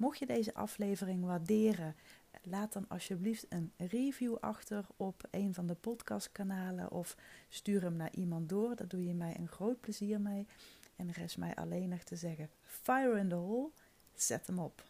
Mocht 0.00 0.18
je 0.18 0.26
deze 0.26 0.54
aflevering 0.54 1.24
waarderen, 1.24 1.96
laat 2.42 2.72
dan 2.72 2.88
alsjeblieft 2.88 3.46
een 3.48 3.72
review 3.76 4.36
achter 4.40 4.86
op 4.96 5.22
een 5.30 5.54
van 5.54 5.66
de 5.66 5.74
podcastkanalen 5.74 6.90
of 6.90 7.16
stuur 7.48 7.82
hem 7.82 7.96
naar 7.96 8.14
iemand 8.14 8.48
door. 8.48 8.76
Daar 8.76 8.88
doe 8.88 9.04
je 9.04 9.14
mij 9.14 9.36
een 9.38 9.48
groot 9.48 9.80
plezier 9.80 10.20
mee. 10.20 10.46
En 10.96 11.14
is 11.14 11.36
mij 11.36 11.54
alleen 11.54 11.88
nog 11.88 12.02
te 12.02 12.16
zeggen: 12.16 12.50
fire 12.62 13.18
in 13.18 13.28
the 13.28 13.34
hole, 13.34 13.70
zet 14.14 14.46
hem 14.46 14.58
op. 14.58 14.89